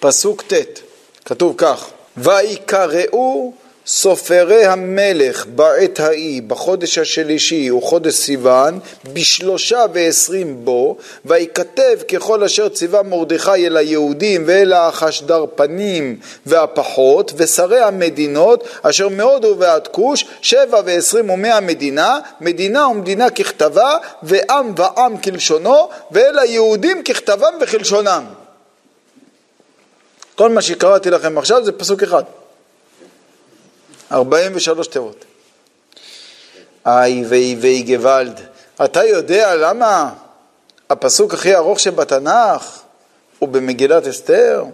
פסוק 0.00 0.42
ט'. 0.42 0.80
כתוב 1.24 1.54
כך: 1.56 1.90
ויקראו 2.16 3.54
סופרי 3.86 4.64
המלך 4.64 5.46
בעת 5.46 6.00
ההיא, 6.00 6.42
בחודש 6.42 6.98
השלישי 6.98 7.70
וחודש 7.70 8.14
סיוון, 8.14 8.78
בשלושה 9.12 9.84
ועשרים 9.92 10.64
בו, 10.64 10.96
ויכתב 11.24 11.98
ככל 12.12 12.44
אשר 12.44 12.68
ציווה 12.68 13.02
מרדכי 13.02 13.66
אל 13.66 13.76
היהודים 13.76 14.42
ואל 14.46 14.72
החשדרפנים 14.72 16.18
והפחות, 16.46 17.32
ושרי 17.36 17.80
המדינות, 17.80 18.64
אשר 18.82 19.08
מהודו 19.08 19.56
ועד 19.58 19.88
כוש, 19.88 20.24
שבע 20.42 20.80
ועשרים 20.84 21.30
ומאה 21.30 21.60
מדינה, 21.60 22.18
מדינה 22.40 22.88
ומדינה 22.88 23.30
ככתבה, 23.30 23.96
ועם 24.22 24.72
ועם 24.76 25.18
כלשונו, 25.18 25.88
ואל 26.10 26.38
היהודים 26.38 27.02
ככתבם 27.02 27.52
וכלשונם. 27.60 28.24
כל 30.34 30.50
מה 30.50 30.62
שקראתי 30.62 31.10
לכם 31.10 31.38
עכשיו 31.38 31.64
זה 31.64 31.72
פסוק 31.72 32.02
אחד. 32.02 32.22
43 34.12 34.86
תיבות. 34.86 35.24
איי 36.86 37.24
ואי 37.28 37.56
ואי 37.60 37.82
גוואלד. 37.82 38.40
אתה 38.84 39.04
יודע 39.04 39.54
למה 39.54 40.12
הפסוק 40.90 41.34
הכי 41.34 41.54
ארוך 41.54 41.80
שבתנ"ך 41.80 42.80
הוא 43.38 43.48
במגילת 43.48 44.06
אסתר? 44.06 44.64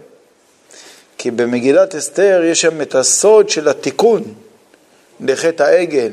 כי 1.19 1.31
במגילת 1.31 1.95
אסתר 1.95 2.43
יש 2.45 2.61
שם 2.61 2.83
את 2.83 2.95
הסוד 2.95 3.49
של 3.49 3.69
התיקון 3.69 4.35
לחטא 5.21 5.63
העגל. 5.63 6.13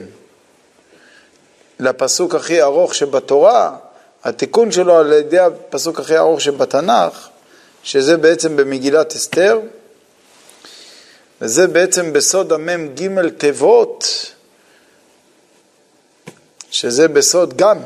לפסוק 1.80 2.36
הכי 2.36 2.62
ארוך 2.62 2.96
שבתורה, 2.96 3.76
התיקון 4.24 4.72
שלו 4.72 4.98
על 4.98 5.14
ידי 5.14 5.40
הפסוק 5.40 6.00
הכי 6.00 6.18
ארוך 6.18 6.42
שבתנ"ך, 6.42 7.28
שזה 7.84 8.18
בעצם 8.18 8.56
במגילת 8.56 9.16
אסתר, 9.16 9.60
וזה 11.42 11.68
בעצם 11.68 12.14
בסוד 12.14 12.54
המם 12.54 12.88
ג' 12.96 13.30
תיבות, 13.30 14.06
שזה 16.72 17.08
בסוד 17.08 17.58
גם 17.58 17.78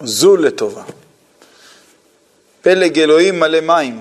זו 0.00 0.36
לטובה. 0.36 0.82
פלג 2.62 2.98
אלוהים 2.98 3.40
מלא 3.40 3.60
מים, 3.60 4.00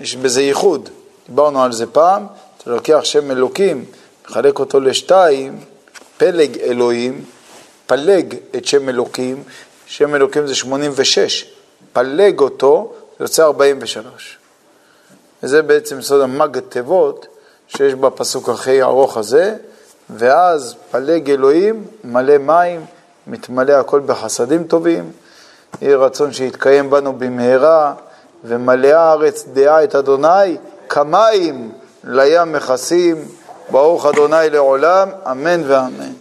יש 0.00 0.16
בזה 0.16 0.42
ייחוד, 0.42 0.88
דיברנו 1.28 1.62
על 1.62 1.72
זה 1.72 1.86
פעם, 1.86 2.26
אתה 2.58 2.70
לוקח 2.70 3.00
שם 3.02 3.30
אלוקים, 3.30 3.84
מחלק 4.28 4.58
אותו 4.58 4.80
לשתיים, 4.80 5.60
פלג 6.16 6.58
אלוהים, 6.58 7.24
פלג 7.86 8.34
את 8.56 8.66
שם 8.66 8.88
אלוקים, 8.88 9.44
שם 9.86 10.14
אלוקים 10.14 10.46
זה 10.46 10.54
86, 10.54 11.46
פלג 11.92 12.40
אותו, 12.40 12.94
זה 13.18 13.24
יוצא 13.24 13.44
43. 13.44 14.38
וזה 15.42 15.62
בעצם 15.62 16.02
סוד 16.02 16.20
המג 16.20 16.58
התיבות 16.58 17.26
שיש 17.68 17.94
בפסוק 17.94 18.48
הכי 18.48 18.82
ארוך 18.82 19.16
הזה, 19.16 19.56
ואז 20.10 20.74
פלג 20.90 21.30
אלוהים, 21.30 21.84
מלא 22.04 22.38
מים, 22.38 22.84
מתמלא 23.26 23.72
הכל 23.72 24.00
בחסדים 24.00 24.64
טובים. 24.64 25.10
יהי 25.82 25.94
רצון 25.94 26.32
שיתקיים 26.32 26.90
בנו 26.90 27.12
במהרה, 27.12 27.94
ומלאה 28.44 29.00
הארץ 29.00 29.44
דעה 29.52 29.84
את 29.84 29.94
אדוני, 29.94 30.56
כמים 30.88 31.72
לים 32.04 32.52
מכסים, 32.52 33.28
ברוך 33.70 34.06
אדוני 34.06 34.50
לעולם, 34.50 35.08
אמן 35.30 35.62
ואמן. 35.66 36.12